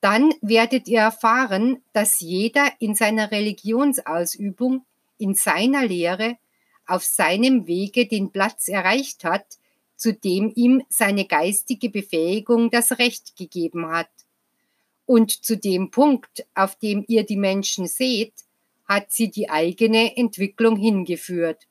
Dann 0.00 0.34
werdet 0.40 0.88
ihr 0.88 0.98
erfahren, 0.98 1.82
dass 1.92 2.18
jeder 2.18 2.68
in 2.80 2.96
seiner 2.96 3.30
Religionsausübung, 3.30 4.84
in 5.18 5.34
seiner 5.34 5.86
Lehre, 5.86 6.36
auf 6.84 7.04
seinem 7.04 7.68
Wege 7.68 8.06
den 8.08 8.32
Platz 8.32 8.66
erreicht 8.66 9.22
hat, 9.22 9.46
zu 9.94 10.12
dem 10.12 10.52
ihm 10.56 10.82
seine 10.88 11.26
geistige 11.26 11.90
Befähigung 11.90 12.70
das 12.70 12.98
Recht 12.98 13.36
gegeben 13.36 13.86
hat. 13.86 14.10
Und 15.06 15.30
zu 15.30 15.56
dem 15.56 15.92
Punkt, 15.92 16.44
auf 16.56 16.74
dem 16.74 17.04
ihr 17.06 17.24
die 17.24 17.36
Menschen 17.36 17.86
seht, 17.86 18.34
hat 18.84 19.12
sie 19.12 19.30
die 19.30 19.48
eigene 19.48 20.16
Entwicklung 20.16 20.76
hingeführt. 20.76 21.68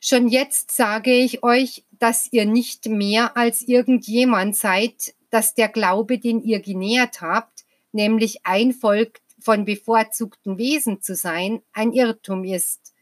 Schon 0.00 0.28
jetzt 0.28 0.70
sage 0.70 1.12
ich 1.12 1.42
euch, 1.42 1.84
dass 1.98 2.32
ihr 2.32 2.46
nicht 2.46 2.86
mehr 2.86 3.36
als 3.36 3.62
irgendjemand 3.62 4.56
seid, 4.56 5.14
dass 5.30 5.54
der 5.54 5.68
Glaube, 5.68 6.18
den 6.18 6.40
ihr 6.42 6.60
genährt 6.60 7.20
habt, 7.20 7.64
nämlich 7.92 8.46
ein 8.46 8.72
Volk 8.72 9.20
von 9.40 9.64
bevorzugten 9.64 10.58
Wesen 10.58 11.02
zu 11.02 11.14
sein, 11.14 11.62
ein 11.72 11.92
Irrtum 11.92 12.44
ist. 12.44 12.94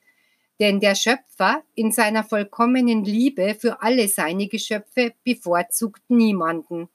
Denn 0.58 0.80
der 0.80 0.94
Schöpfer 0.94 1.62
in 1.74 1.92
seiner 1.92 2.24
vollkommenen 2.24 3.04
Liebe 3.04 3.54
für 3.58 3.82
alle 3.82 4.08
seine 4.08 4.48
Geschöpfe 4.48 5.12
bevorzugt 5.22 6.02
niemanden. 6.08 6.88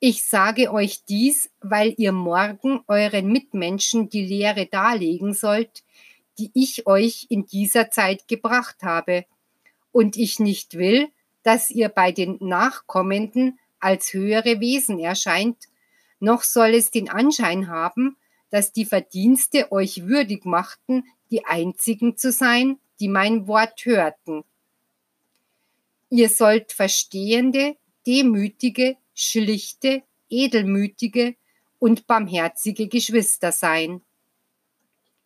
Ich 0.00 0.24
sage 0.24 0.72
euch 0.72 1.04
dies, 1.08 1.50
weil 1.60 1.94
ihr 1.96 2.12
morgen 2.12 2.82
euren 2.86 3.32
Mitmenschen 3.32 4.08
die 4.10 4.24
Lehre 4.24 4.66
darlegen 4.66 5.32
sollt, 5.34 5.82
die 6.38 6.50
ich 6.54 6.86
euch 6.86 7.26
in 7.28 7.46
dieser 7.46 7.90
Zeit 7.90 8.28
gebracht 8.28 8.82
habe. 8.82 9.24
Und 9.92 10.16
ich 10.16 10.38
nicht 10.38 10.78
will, 10.78 11.08
dass 11.42 11.70
ihr 11.70 11.88
bei 11.88 12.12
den 12.12 12.36
Nachkommenden 12.40 13.58
als 13.80 14.12
höhere 14.12 14.60
Wesen 14.60 14.98
erscheint, 14.98 15.56
noch 16.20 16.42
soll 16.42 16.70
es 16.70 16.90
den 16.90 17.08
Anschein 17.08 17.68
haben, 17.68 18.16
dass 18.50 18.72
die 18.72 18.84
Verdienste 18.84 19.70
euch 19.72 20.06
würdig 20.06 20.44
machten, 20.44 21.04
die 21.30 21.44
einzigen 21.44 22.16
zu 22.16 22.32
sein, 22.32 22.78
die 23.00 23.08
mein 23.08 23.46
Wort 23.46 23.84
hörten. 23.84 24.44
Ihr 26.10 26.28
sollt 26.28 26.72
verstehende, 26.72 27.76
demütige, 28.06 28.96
schlichte, 29.14 30.02
edelmütige 30.30 31.36
und 31.78 32.06
barmherzige 32.06 32.88
Geschwister 32.88 33.52
sein. 33.52 34.02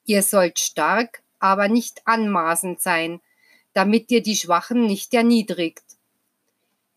Ihr 0.05 0.23
sollt 0.23 0.59
stark, 0.59 1.23
aber 1.39 1.69
nicht 1.69 2.03
anmaßend 2.07 2.81
sein, 2.81 3.21
damit 3.73 4.11
ihr 4.11 4.23
die 4.23 4.37
Schwachen 4.37 4.87
nicht 4.87 5.15
erniedrigt. 5.15 5.85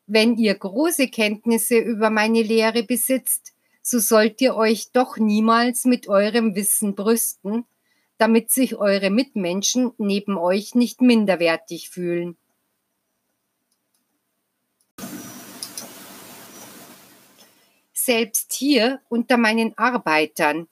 Wenn 0.08 0.38
ihr 0.38 0.56
große 0.56 1.08
Kenntnisse 1.08 1.78
über 1.78 2.10
meine 2.10 2.42
Lehre 2.42 2.84
besitzt, 2.84 3.54
so 3.82 4.00
sollt 4.00 4.42
ihr 4.42 4.56
euch 4.56 4.92
doch 4.92 5.18
niemals 5.18 5.86
mit 5.86 6.08
eurem 6.08 6.56
Wissen 6.56 6.96
brüsten, 6.96 7.66
damit 8.18 8.52
sich 8.52 8.76
eure 8.76 9.10
Mitmenschen 9.10 9.94
neben 9.98 10.38
euch 10.38 10.76
nicht 10.76 11.02
minderwertig 11.02 11.90
fühlen. 11.90 12.38
selbst 18.06 18.54
hier 18.54 19.02
unter 19.10 19.38
meinen 19.38 19.78
Arbeitern. 19.78 20.68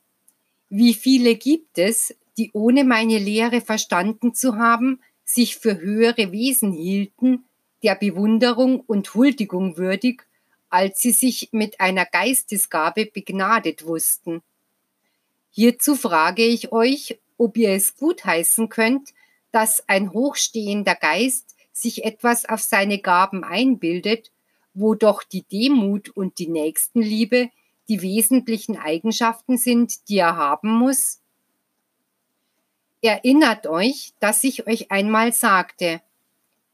Wie 0.69 0.93
viele 0.93 1.35
gibt 1.35 1.77
es, 1.77 2.15
die 2.37 2.51
ohne 2.53 2.83
meine 2.83 3.17
Lehre 3.17 3.61
verstanden 3.61 4.33
zu 4.33 4.57
haben, 4.57 5.01
sich 5.23 5.57
für 5.57 5.79
höhere 5.79 6.31
Wesen 6.31 6.71
hielten, 6.71 7.45
der 7.83 7.95
Bewunderung 7.95 8.79
und 8.79 9.13
Huldigung 9.13 9.77
würdig, 9.77 10.25
als 10.69 10.99
sie 10.99 11.11
sich 11.11 11.49
mit 11.51 11.79
einer 11.79 12.05
Geistesgabe 12.05 13.05
begnadet 13.05 13.85
wussten. 13.85 14.41
Hierzu 15.49 15.95
frage 15.95 16.43
ich 16.43 16.71
euch, 16.71 17.19
ob 17.37 17.57
ihr 17.57 17.71
es 17.71 17.95
gutheißen 17.95 18.69
könnt, 18.69 19.09
dass 19.51 19.87
ein 19.87 20.11
hochstehender 20.11 20.95
Geist 20.95 21.55
sich 21.71 22.03
etwas 22.05 22.45
auf 22.45 22.61
seine 22.61 22.99
Gaben 22.99 23.43
einbildet 23.43 24.31
wo 24.73 24.95
doch 24.95 25.23
die 25.23 25.43
Demut 25.43 26.09
und 26.09 26.39
die 26.39 26.47
Nächstenliebe 26.47 27.49
die 27.89 28.01
wesentlichen 28.01 28.77
Eigenschaften 28.77 29.57
sind, 29.57 30.07
die 30.07 30.17
er 30.17 30.37
haben 30.37 30.71
muss? 30.71 31.19
Erinnert 33.03 33.67
euch, 33.67 34.13
dass 34.19 34.43
ich 34.43 34.65
euch 34.65 34.89
einmal 34.89 35.31
sagte, 35.31 36.01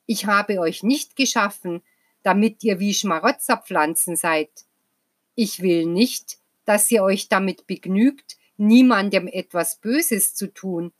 ich 0.06 0.28
habe 0.28 0.60
euch 0.60 0.82
nicht 0.82 1.18
geschaffen, 1.18 1.82
damit 2.24 2.64
ihr 2.64 2.80
wie 2.80 2.94
Schmarotzerpflanzen 2.94 4.16
seid. 4.16 4.50
Ich 5.36 5.62
will 5.62 5.86
nicht, 5.86 6.38
dass 6.64 6.90
ihr 6.90 7.04
euch 7.04 7.28
damit 7.28 7.68
begnügt, 7.68 8.38
niemandem 8.56 9.28
etwas 9.28 9.76
Böses 9.76 10.36
zu 10.36 10.54
tun. 10.54 10.94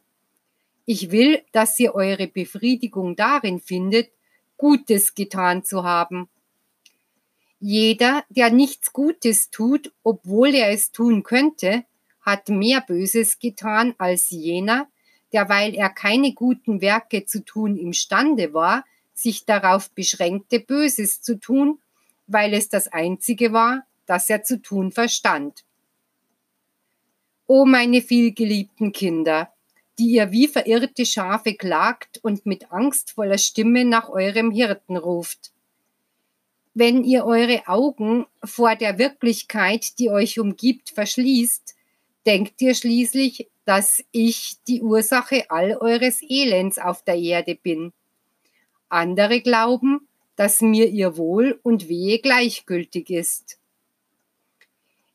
Ich 0.86 1.12
will, 1.12 1.42
dass 1.54 1.80
ihr 1.80 1.96
eure 1.96 2.28
Befriedigung 2.28 3.16
darin 3.16 3.62
findet, 3.62 4.12
Gutes 4.58 5.16
getan 5.16 5.64
zu 5.64 5.86
haben 5.86 6.28
jeder, 7.60 8.24
der 8.30 8.52
nichts 8.52 8.94
Gutes 8.94 9.50
tut, 9.50 9.92
obwohl 10.04 10.56
er 10.56 10.72
es 10.72 10.92
tun 10.92 11.24
könnte, 11.24 11.84
hat 12.22 12.48
mehr 12.50 12.82
Böses 12.82 13.40
getan 13.40 13.96
als 13.98 14.30
jener, 14.30 14.88
der, 15.34 15.50
weil 15.50 15.76
er 15.76 15.90
keine 15.90 16.34
guten 16.34 16.82
Werke 16.82 17.26
zu 17.26 17.44
tun 17.44 17.78
imstande 17.78 18.54
war, 18.54 18.86
sich 19.14 19.46
darauf 19.46 19.90
beschränkte, 19.92 20.60
Böses 20.60 21.22
zu 21.22 21.40
tun, 21.40 21.80
weil 22.28 22.54
es 22.54 22.70
das 22.70 22.88
Einzige 22.88 23.54
war, 23.54 23.86
das 24.06 24.30
er 24.30 24.44
zu 24.44 24.62
tun 24.62 24.92
verstand. 24.92 25.64
O 27.48 27.66
meine 27.66 28.02
vielgeliebten 28.02 28.92
Kinder, 28.92 29.52
die 29.98 30.12
ihr 30.12 30.32
wie 30.32 30.48
verirrte 30.48 31.06
Schafe 31.06 31.56
klagt 31.56 32.20
und 32.24 32.46
mit 32.46 32.72
angstvoller 32.72 33.38
Stimme 33.38 33.86
nach 33.86 34.10
eurem 34.10 34.52
Hirten 34.52 34.98
ruft 34.98 35.52
wenn 36.80 37.04
ihr 37.04 37.26
eure 37.26 37.68
Augen 37.68 38.26
vor 38.44 38.76
der 38.76 38.98
Wirklichkeit, 38.98 40.00
die 40.00 40.10
euch 40.10 40.40
umgibt, 40.40 40.92
verschließt, 40.92 41.76
denkt 42.26 42.62
ihr 42.62 42.76
schließlich, 42.76 43.50
dass 43.66 44.04
ich 44.12 44.58
die 44.68 44.82
Ursache 44.82 45.50
all 45.50 45.78
eures 45.78 46.22
Elends 46.22 46.80
auf 46.80 47.04
der 47.04 47.16
Erde 47.16 47.56
bin. 47.56 47.94
Andere 48.90 49.42
glauben, 49.42 50.08
dass 50.36 50.62
mir 50.62 50.88
ihr 50.88 51.18
Wohl 51.18 51.60
und 51.64 51.88
Wehe 51.88 52.20
gleichgültig 52.20 53.10
ist. 53.10 53.60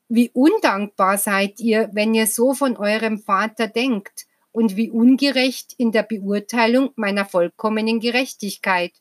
Wie 0.08 0.30
undankbar 0.30 1.18
seid 1.18 1.60
ihr, 1.60 1.90
wenn 1.92 2.14
ihr 2.14 2.26
so 2.26 2.54
von 2.54 2.76
eurem 2.76 3.18
Vater 3.18 3.66
denkt, 3.66 4.26
und 4.54 4.76
wie 4.76 4.88
ungerecht 4.88 5.74
in 5.78 5.90
der 5.90 6.04
Beurteilung 6.04 6.92
meiner 6.94 7.24
vollkommenen 7.24 7.98
Gerechtigkeit. 7.98 8.92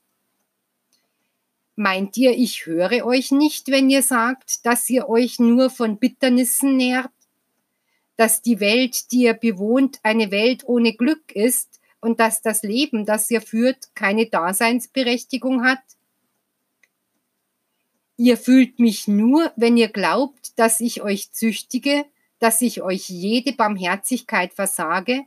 Meint 1.76 2.18
ihr, 2.18 2.32
ich 2.32 2.66
höre 2.66 3.06
euch 3.06 3.32
nicht, 3.32 3.68
wenn 3.70 3.88
ihr 3.88 4.02
sagt, 4.02 4.66
dass 4.66 4.89
ihr 4.89 5.08
euch 5.08 5.38
nur 5.38 5.70
von 5.70 6.00
Bitternissen 6.00 6.76
nährt? 6.76 7.12
Dass 8.15 8.41
die 8.41 8.60
Welt, 8.60 9.12
die 9.12 9.23
ihr 9.23 9.34
bewohnt, 9.34 9.99
eine 10.04 10.32
Welt 10.32 10.63
ohne 10.65 10.93
Glück 10.93 11.32
ist 11.34 11.80
und 11.99 12.19
dass 12.19 12.41
das 12.41 12.63
Leben, 12.63 13.06
das 13.06 13.32
ihr 13.32 13.41
führt, 13.41 13.95
keine 13.95 14.28
Daseinsberechtigung 14.28 15.63
hat? 15.63 15.82
Ihr 18.17 18.38
fühlt 18.38 18.80
mich 18.80 19.08
nur, 19.08 19.52
wenn 19.56 19.78
ihr 19.78 19.89
glaubt, 19.89 20.60
dass 20.60 20.80
ich 20.80 21.02
euch 21.02 21.32
züchtige, 21.32 22.06
dass 22.39 22.62
ich 22.62 22.82
euch 22.82 23.10
jede 23.10 23.54
Barmherzigkeit 23.54 24.54
versage 24.54 25.21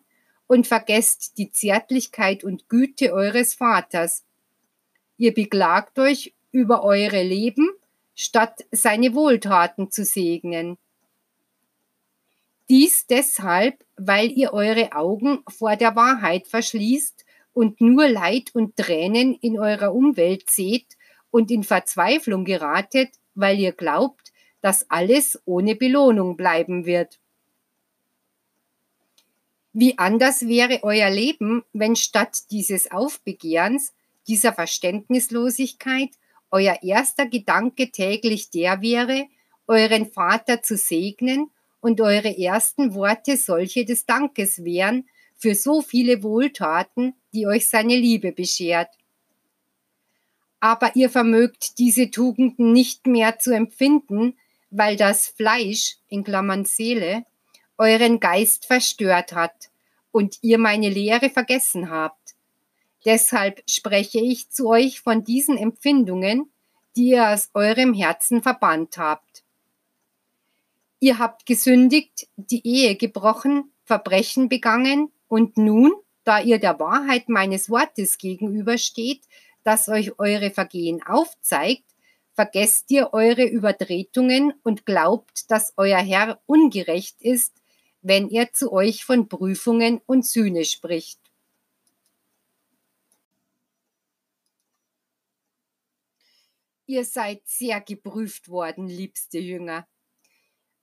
und 0.47 0.67
vergesst 0.67 1.39
die 1.39 1.51
Zärtlichkeit 1.51 2.45
und 2.45 2.69
Güte 2.69 3.13
eures 3.13 3.55
Vaters. 3.55 4.25
Ihr 5.17 5.35
beklagt 5.35 5.99
euch 5.99 6.35
über 6.53 6.85
eure 6.85 7.23
Leben, 7.23 7.71
statt 8.15 8.65
seine 8.71 9.15
Wohltaten 9.15 9.91
zu 9.91 10.05
segnen. 10.05 10.79
Dies 12.69 13.07
deshalb, 13.07 13.85
weil 13.97 14.33
ihr 14.33 14.53
eure 14.53 14.93
Augen 14.93 15.45
vor 15.49 15.77
der 15.77 15.95
Wahrheit 15.95 16.49
verschließt 16.49 17.25
und 17.53 17.81
nur 17.81 18.09
Leid 18.09 18.51
und 18.55 18.77
Tränen 18.77 19.35
in 19.35 19.59
eurer 19.59 19.95
Umwelt 19.95 20.51
seht 20.51 20.97
und 21.31 21.51
in 21.51 21.63
Verzweiflung 21.63 22.45
geratet, 22.45 23.11
weil 23.35 23.59
ihr 23.59 23.73
glaubt, 23.73 24.33
dass 24.61 24.91
alles 24.91 25.41
ohne 25.45 25.77
Belohnung 25.77 26.37
bleiben 26.37 26.87
wird. 26.87 27.21
Wie 29.73 29.97
anders 29.99 30.49
wäre 30.49 30.81
euer 30.83 31.11
Leben, 31.11 31.63
wenn 31.73 31.95
statt 31.95 32.51
dieses 32.51 32.91
Aufbegehrens, 32.91 33.93
dieser 34.27 34.53
Verständnislosigkeit, 34.53 36.11
euer 36.51 36.83
erster 36.83 37.27
Gedanke 37.27 37.91
täglich 37.93 38.51
der 38.51 38.81
wäre, 38.81 39.27
euren 39.69 40.11
Vater 40.11 40.63
zu 40.63 40.77
segnen 40.77 41.51
und 41.87 42.01
eure 42.01 42.37
ersten 42.37 42.95
Worte 42.95 43.37
solche 43.37 43.85
des 43.85 44.07
Dankes 44.07 44.65
wären 44.65 45.09
für 45.37 45.55
so 45.55 45.83
viele 45.83 46.25
Wohltaten, 46.25 47.15
die 47.33 47.47
euch 47.47 47.69
seine 47.69 47.95
Liebe 47.95 48.33
beschert. 48.33 48.89
Aber 50.59 50.97
ihr 50.97 51.09
vermögt 51.11 51.79
diese 51.79 52.11
Tugenden 52.11 52.73
nicht 52.73 53.07
mehr 53.07 53.39
zu 53.39 53.55
empfinden, 53.55 54.37
weil 54.71 54.97
das 54.97 55.29
Fleisch, 55.29 55.99
in 56.09 56.25
Klammern 56.25 56.65
Seele, 56.65 57.25
euren 57.79 58.19
Geist 58.19 58.67
verstört 58.67 59.33
hat 59.33 59.71
und 60.11 60.39
ihr 60.43 60.59
meine 60.59 60.89
Lehre 60.89 61.31
vergessen 61.31 61.89
habt. 61.89 62.35
Deshalb 63.05 63.63
spreche 63.71 64.19
ich 64.19 64.51
zu 64.51 64.67
euch 64.67 65.03
von 65.03 65.23
diesen 65.23 65.57
Empfindungen, 65.57 66.51
die 66.97 67.11
ihr 67.11 67.29
aus 67.29 67.51
eurem 67.55 67.95
Herzen 67.95 68.43
verbannt 68.43 68.99
habt. 68.99 69.46
Ihr 71.07 71.21
habt 71.21 71.47
gesündigt, 71.47 72.27
die 72.35 72.67
Ehe 72.67 72.97
gebrochen, 72.97 73.71
Verbrechen 73.85 74.49
begangen 74.49 75.13
und 75.29 75.57
nun, 75.57 75.93
da 76.25 76.41
ihr 76.41 76.59
der 76.59 76.81
Wahrheit 76.81 77.29
meines 77.29 77.71
Wortes 77.71 78.19
gegenübersteht, 78.19 79.23
das 79.63 79.89
euch 79.89 80.19
eure 80.19 80.51
Vergehen 80.51 81.05
aufzeigt, 81.05 81.85
vergesst 82.33 82.91
ihr 82.91 83.13
eure 83.13 83.45
Übertretungen 83.45 84.53
und 84.65 84.85
glaubt, 84.85 85.49
dass 85.49 85.75
euer 85.77 86.01
Herr 86.01 86.41
ungerecht 86.47 87.23
ist, 87.23 87.55
wenn 88.03 88.29
er 88.29 88.53
zu 88.53 88.73
euch 88.73 89.05
von 89.05 89.29
Prüfungen 89.29 90.01
und 90.07 90.27
Sühne 90.27 90.65
spricht. 90.65 91.21
Ihr 96.87 97.05
seid 97.05 97.43
sehr 97.45 97.81
geprüft 97.81 98.49
worden, 98.49 98.89
liebste 98.89 99.39
Jünger. 99.39 99.87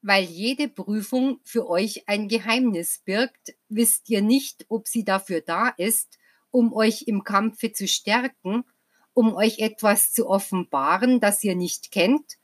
Weil 0.06 0.26
jede 0.26 0.68
Prüfung 0.68 1.40
für 1.46 1.70
euch 1.70 2.10
ein 2.10 2.28
Geheimnis 2.28 3.00
birgt, 3.06 3.56
wisst 3.70 4.10
ihr 4.10 4.22
nicht, 4.22 4.66
ob 4.68 4.90
sie 4.90 5.06
dafür 5.06 5.40
da 5.40 5.70
ist, 5.70 6.20
um 6.52 6.74
euch 6.74 7.04
im 7.08 7.24
Kampfe 7.24 7.72
zu 7.72 7.88
stärken, 7.88 8.66
um 9.14 9.34
euch 9.34 9.60
etwas 9.60 10.12
zu 10.12 10.28
offenbaren, 10.28 11.22
das 11.22 11.42
ihr 11.46 11.56
nicht 11.56 11.92
kennt, 11.92 12.38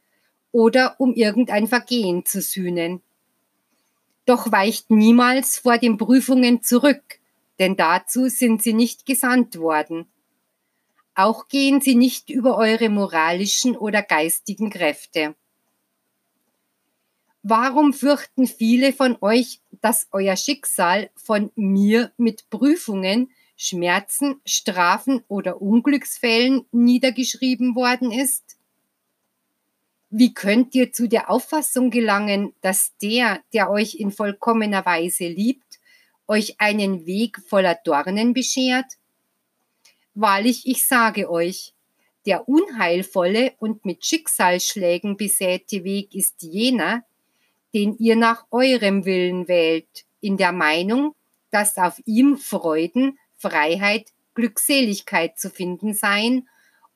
oder 0.54 0.95
um 1.00 1.13
irgendein 1.13 1.67
Vergehen 1.67 2.26
zu 2.26 2.41
sühnen. 2.41 3.02
Doch 4.26 4.54
weicht 4.54 4.89
niemals 4.89 5.60
vor 5.60 5.78
den 5.78 5.98
Prüfungen 5.98 6.63
zurück, 6.63 7.19
denn 7.60 7.76
dazu 7.76 8.30
sind 8.30 8.63
sie 8.63 8.74
nicht 8.74 9.06
gesandt 9.06 9.60
worden. 9.60 10.08
Auch 11.13 11.50
gehen 11.50 11.82
sie 11.82 11.95
nicht 11.95 12.30
über 12.30 12.56
eure 12.56 12.88
moralischen 12.88 13.76
oder 13.76 14.02
geistigen 14.02 14.69
Kräfte. 14.69 15.36
Warum 17.41 17.93
fürchten 17.93 18.47
viele 18.47 18.91
von 18.91 19.17
euch, 19.21 19.62
dass 19.82 20.08
euer 20.12 20.36
Schicksal 20.36 21.10
von 21.15 21.52
mir 21.56 22.12
mit 22.17 22.49
Prüfungen, 22.49 23.32
Schmerzen, 23.56 24.41
Strafen 24.45 25.23
oder 25.30 25.62
Unglücksfällen 25.62 26.65
niedergeschrieben 26.71 27.75
worden 27.75 28.12
ist? 28.12 28.58
Wie 30.10 30.34
könnt 30.34 30.75
ihr 30.75 30.91
zu 30.91 31.08
der 31.08 31.30
Auffassung 31.30 31.91
gelangen, 31.91 32.54
dass 32.62 32.97
der, 32.97 33.41
der 33.54 33.69
euch 33.69 33.95
in 33.95 34.12
vollkommener 34.12 34.86
Weise 34.86 35.28
liebt, 35.28 35.80
euch 36.28 36.60
einen 36.60 37.06
Weg 37.06 37.39
voller 37.47 37.78
Dornen 37.86 38.34
beschert? 38.34 38.86
Wahrlich, 40.13 40.65
ich 40.65 40.86
sage 40.86 41.30
euch, 41.30 41.73
der 42.25 42.49
unheilvolle 42.49 43.54
und 43.60 43.86
mit 43.86 44.06
Schicksalsschlägen 44.06 45.15
besäte 45.15 45.84
Weg 45.84 46.13
ist 46.13 46.41
jener, 46.41 47.04
den 47.74 47.98
ihr 47.98 48.16
nach 48.16 48.46
eurem 48.52 49.06
Willen 49.06 49.48
wählt, 49.48 50.06
in 50.22 50.38
der 50.38 50.52
Meinung, 50.52 51.16
dass 51.52 51.78
auf 51.78 52.02
ihm 52.06 52.38
Freuden, 52.38 53.18
Freiheit, 53.38 54.12
Glückseligkeit 54.34 55.40
zu 55.40 55.50
finden 55.50 55.94
seien, 55.94 56.48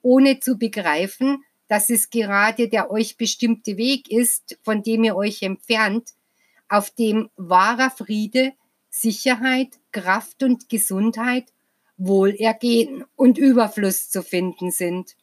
ohne 0.02 0.40
zu 0.40 0.58
begreifen, 0.58 1.44
dass 1.68 1.90
es 1.90 2.10
gerade 2.10 2.68
der 2.68 2.92
euch 2.92 3.18
bestimmte 3.18 3.78
Weg 3.78 4.12
ist, 4.12 4.58
von 4.64 4.84
dem 4.84 5.04
ihr 5.04 5.16
euch 5.16 5.42
entfernt, 5.42 6.10
auf 6.70 6.90
dem 6.92 7.30
wahrer 7.36 7.90
Friede, 7.90 8.54
Sicherheit, 8.90 9.80
Kraft 9.92 10.44
und 10.44 10.70
Gesundheit 10.70 11.54
Wohlergehen 11.98 13.06
und 13.16 13.38
Überfluss 13.38 14.10
zu 14.10 14.24
finden 14.24 14.72
sind. 14.72 15.16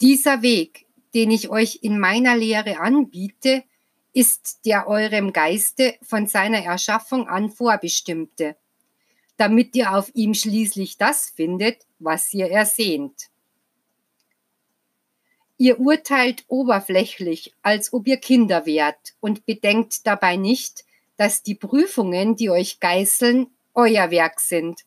Dieser 0.00 0.42
Weg, 0.42 0.86
den 1.14 1.30
ich 1.30 1.48
euch 1.48 1.80
in 1.82 1.98
meiner 1.98 2.36
Lehre 2.36 2.80
anbiete, 2.80 3.64
ist 4.12 4.60
der 4.64 4.86
eurem 4.86 5.32
Geiste 5.32 5.94
von 6.02 6.26
seiner 6.26 6.64
Erschaffung 6.64 7.28
an 7.28 7.50
vorbestimmte, 7.50 8.56
damit 9.36 9.74
ihr 9.74 9.94
auf 9.94 10.10
ihm 10.14 10.34
schließlich 10.34 10.98
das 10.98 11.30
findet, 11.30 11.86
was 11.98 12.32
ihr 12.32 12.50
ersehnt. 12.50 13.28
Ihr 15.56 15.78
urteilt 15.78 16.44
oberflächlich, 16.48 17.54
als 17.62 17.92
ob 17.92 18.06
ihr 18.08 18.16
Kinder 18.16 18.66
wärt 18.66 19.14
und 19.20 19.46
bedenkt 19.46 20.06
dabei 20.06 20.36
nicht, 20.36 20.84
dass 21.16 21.42
die 21.42 21.54
Prüfungen, 21.54 22.34
die 22.34 22.50
euch 22.50 22.80
geißeln, 22.80 23.46
euer 23.72 24.10
Werk 24.10 24.40
sind. 24.40 24.84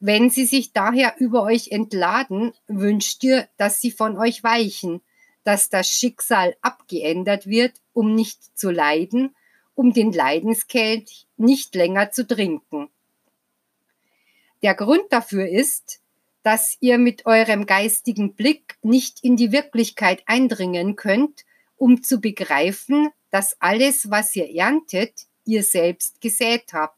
Wenn 0.00 0.30
sie 0.30 0.44
sich 0.44 0.72
daher 0.72 1.14
über 1.18 1.42
euch 1.42 1.68
entladen, 1.68 2.52
wünscht 2.68 3.24
ihr, 3.24 3.48
dass 3.56 3.80
sie 3.80 3.90
von 3.90 4.16
euch 4.16 4.44
weichen, 4.44 5.00
dass 5.42 5.70
das 5.70 5.88
Schicksal 5.88 6.56
abgeändert 6.62 7.46
wird, 7.46 7.80
um 7.92 8.14
nicht 8.14 8.56
zu 8.56 8.70
leiden, 8.70 9.34
um 9.74 9.92
den 9.92 10.12
Leidenskelch 10.12 11.26
nicht 11.36 11.74
länger 11.74 12.12
zu 12.12 12.26
trinken. 12.26 12.88
Der 14.62 14.74
Grund 14.74 15.04
dafür 15.10 15.48
ist, 15.48 16.00
dass 16.42 16.76
ihr 16.80 16.98
mit 16.98 17.26
eurem 17.26 17.66
geistigen 17.66 18.34
Blick 18.34 18.76
nicht 18.82 19.24
in 19.24 19.36
die 19.36 19.52
Wirklichkeit 19.52 20.22
eindringen 20.26 20.96
könnt, 20.96 21.44
um 21.76 22.02
zu 22.02 22.20
begreifen, 22.20 23.10
dass 23.30 23.60
alles, 23.60 24.10
was 24.10 24.34
ihr 24.34 24.54
erntet, 24.54 25.26
ihr 25.44 25.62
selbst 25.62 26.20
gesät 26.20 26.72
habt 26.72 26.97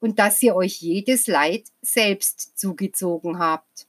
und 0.00 0.18
dass 0.18 0.42
ihr 0.42 0.56
euch 0.56 0.80
jedes 0.80 1.26
Leid 1.26 1.68
selbst 1.82 2.58
zugezogen 2.58 3.38
habt. 3.38 3.86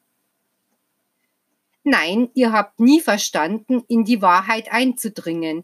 Nein, 1.84 2.30
ihr 2.36 2.52
habt 2.52 2.80
nie 2.80 3.02
verstanden, 3.02 3.84
in 3.88 4.04
die 4.06 4.21
Wahrheit 4.21 4.71
einzudringen. 4.71 5.64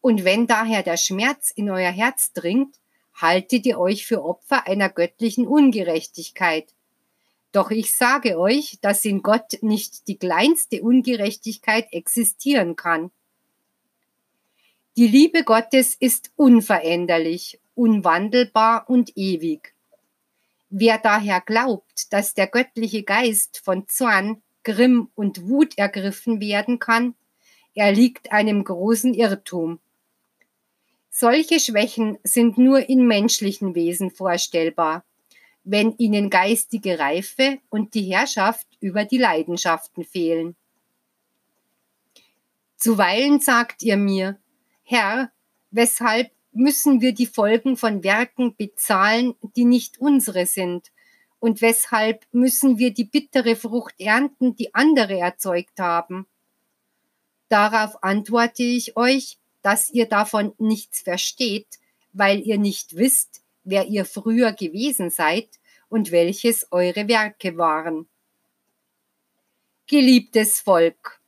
Und 0.00 0.24
wenn 0.24 0.46
daher 0.46 0.82
der 0.82 0.96
Schmerz 0.96 1.50
in 1.50 1.68
euer 1.68 1.90
Herz 1.90 2.32
dringt, 2.32 2.76
haltet 3.14 3.66
ihr 3.66 3.78
euch 3.78 4.06
für 4.06 4.24
Opfer 4.24 4.66
einer 4.66 4.88
göttlichen 4.88 5.46
Ungerechtigkeit. 5.46 6.72
Doch 7.52 7.70
ich 7.70 7.94
sage 7.94 8.38
euch, 8.38 8.78
dass 8.80 9.04
in 9.04 9.22
Gott 9.22 9.58
nicht 9.60 10.08
die 10.08 10.16
kleinste 10.16 10.82
Ungerechtigkeit 10.82 11.92
existieren 11.92 12.76
kann. 12.76 13.10
Die 14.96 15.08
Liebe 15.08 15.44
Gottes 15.44 15.94
ist 15.94 16.32
unveränderlich, 16.36 17.60
unwandelbar 17.74 18.88
und 18.88 19.16
ewig. 19.16 19.74
Wer 20.70 20.98
daher 20.98 21.40
glaubt, 21.40 22.12
dass 22.12 22.34
der 22.34 22.46
göttliche 22.46 23.02
Geist 23.02 23.60
von 23.62 23.88
Zorn, 23.88 24.40
Grimm 24.62 25.10
und 25.16 25.48
Wut 25.48 25.76
ergriffen 25.76 26.40
werden 26.40 26.78
kann, 26.78 27.14
erliegt 27.74 28.30
einem 28.30 28.62
großen 28.62 29.12
Irrtum. 29.12 29.80
Solche 31.10 31.58
Schwächen 31.58 32.18
sind 32.22 32.56
nur 32.56 32.88
in 32.88 33.04
menschlichen 33.06 33.74
Wesen 33.74 34.12
vorstellbar, 34.12 35.04
wenn 35.64 35.96
ihnen 35.98 36.30
geistige 36.30 37.00
Reife 37.00 37.58
und 37.68 37.94
die 37.94 38.04
Herrschaft 38.04 38.66
über 38.78 39.04
die 39.04 39.18
Leidenschaften 39.18 40.04
fehlen. 40.04 40.54
Zuweilen 42.76 43.40
sagt 43.40 43.82
ihr 43.82 43.96
mir, 43.96 44.38
Herr, 44.84 45.32
weshalb 45.70 46.30
müssen 46.52 47.00
wir 47.00 47.12
die 47.12 47.26
Folgen 47.26 47.76
von 47.76 48.02
Werken 48.02 48.56
bezahlen, 48.56 49.34
die 49.56 49.64
nicht 49.64 49.98
unsere 49.98 50.46
sind? 50.46 50.90
Und 51.38 51.62
weshalb 51.62 52.26
müssen 52.32 52.78
wir 52.78 52.92
die 52.92 53.04
bittere 53.04 53.56
Frucht 53.56 53.94
ernten, 53.98 54.56
die 54.56 54.74
andere 54.74 55.18
erzeugt 55.18 55.78
haben? 55.78 56.26
Darauf 57.48 58.02
antworte 58.02 58.62
ich 58.62 58.96
euch, 58.96 59.38
dass 59.62 59.90
ihr 59.90 60.06
davon 60.06 60.52
nichts 60.58 61.02
versteht, 61.02 61.78
weil 62.12 62.40
ihr 62.40 62.58
nicht 62.58 62.96
wisst, 62.96 63.42
wer 63.64 63.86
ihr 63.86 64.04
früher 64.04 64.52
gewesen 64.52 65.10
seid 65.10 65.48
und 65.88 66.10
welches 66.10 66.66
eure 66.70 67.08
Werke 67.08 67.56
waren. 67.56 68.08
Geliebtes 69.86 70.60
Volk, 70.60 71.19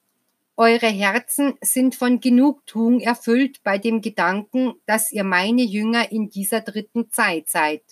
eure 0.56 0.88
Herzen 0.88 1.54
sind 1.62 1.94
von 1.94 2.20
Genugtuung 2.20 3.00
erfüllt 3.00 3.62
bei 3.62 3.78
dem 3.78 4.00
Gedanken, 4.00 4.74
dass 4.86 5.10
ihr 5.10 5.24
meine 5.24 5.62
Jünger 5.62 6.12
in 6.12 6.28
dieser 6.28 6.60
dritten 6.60 7.10
Zeit 7.10 7.48
seid. 7.48 7.82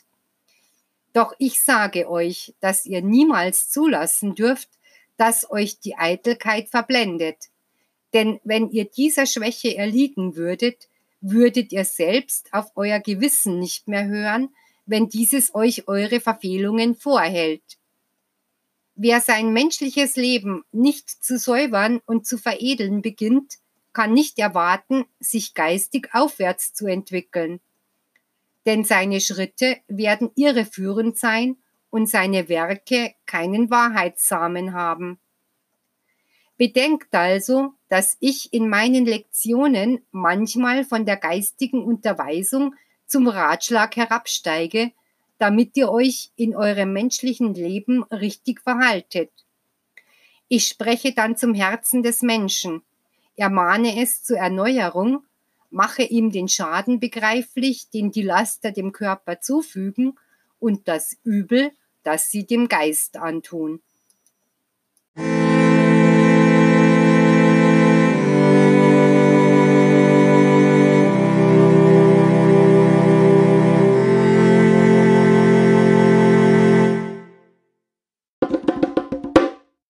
Doch 1.13 1.35
ich 1.39 1.63
sage 1.63 2.09
euch, 2.09 2.55
dass 2.61 2.87
ihr 2.87 3.03
niemals 3.03 3.71
zulassen 3.71 4.35
dürft, 4.35 4.69
dass 5.17 5.51
euch 5.51 5.81
die 5.81 5.97
Eitelkeit 5.97 6.69
verblendet. 6.69 7.49
Denn 8.13 8.41
wenn 8.45 8.71
ihr 8.71 8.85
dieser 8.85 9.27
Schwäche 9.27 9.77
erliegen 9.77 10.37
würdet, 10.37 10.89
würdet 11.21 11.73
ihr 11.73 11.85
selbst 11.85 12.53
auf 12.53 12.67
euer 12.77 13.01
Gewissen 13.01 13.59
nicht 13.59 13.89
mehr 13.89 14.07
hören, 14.07 14.55
wenn 14.87 15.09
dieses 15.09 15.55
euch 15.55 15.89
eure 15.89 16.21
Verfehlungen 16.21 16.95
vorhält. 16.95 17.80
Wer 19.03 19.23
sein 19.23 19.55
menschliches 19.55 20.17
Leben 20.17 20.63
nicht 20.73 21.09
zu 21.09 21.39
säubern 21.39 22.03
und 22.05 22.27
zu 22.27 22.37
veredeln 22.37 23.01
beginnt, 23.01 23.55
kann 23.95 24.13
nicht 24.13 24.39
erwarten, 24.39 25.07
sich 25.19 25.55
geistig 25.55 26.11
aufwärts 26.13 26.75
zu 26.75 26.87
entwickeln. 26.87 27.61
Denn 28.67 28.85
seine 28.85 29.23
Schritte 29.23 29.79
werden 29.89 30.31
irreführend 30.37 31.17
sein 31.17 31.57
und 31.89 32.11
seine 32.11 32.51
Werke 32.51 33.15
keinen 33.25 33.71
Wahrheitssamen 33.71 34.75
haben. 34.75 35.19
Bedenkt 36.59 37.15
also, 37.15 37.73
dass 37.89 38.19
ich 38.21 38.53
in 38.53 38.69
meinen 38.69 39.07
Lektionen 39.07 40.05
manchmal 40.11 40.85
von 40.85 41.07
der 41.07 41.17
geistigen 41.17 41.83
Unterweisung 41.83 42.75
zum 43.07 43.29
Ratschlag 43.29 43.97
herabsteige 43.97 44.93
damit 45.41 45.75
ihr 45.79 45.91
euch 45.91 46.33
in 46.37 46.55
eurem 46.55 46.93
menschlichen 46.93 47.55
Leben 47.55 48.05
richtig 48.05 48.61
verhaltet. 48.61 49.31
Ich 50.49 50.67
spreche 50.67 51.15
dann 51.15 51.37
zum 51.37 51.55
Herzen 51.55 52.03
des 52.03 52.21
Menschen, 52.21 52.83
ermahne 53.37 54.03
es 54.03 54.23
zur 54.23 54.37
Erneuerung, 54.37 55.25
mache 55.71 56.03
ihm 56.03 56.31
den 56.31 56.47
Schaden 56.47 57.01
begreiflich, 57.01 57.89
den 57.89 58.11
die 58.11 58.23
Laster 58.23 58.71
dem 58.71 58.93
Körper 58.93 59.41
zufügen 59.41 60.19
und 60.59 60.89
das 60.89 61.17
Übel, 61.25 61.71
das 62.03 62.31
sie 62.31 62.47
dem 62.47 62.69
Geist 62.69 63.17
antun. 63.17 63.81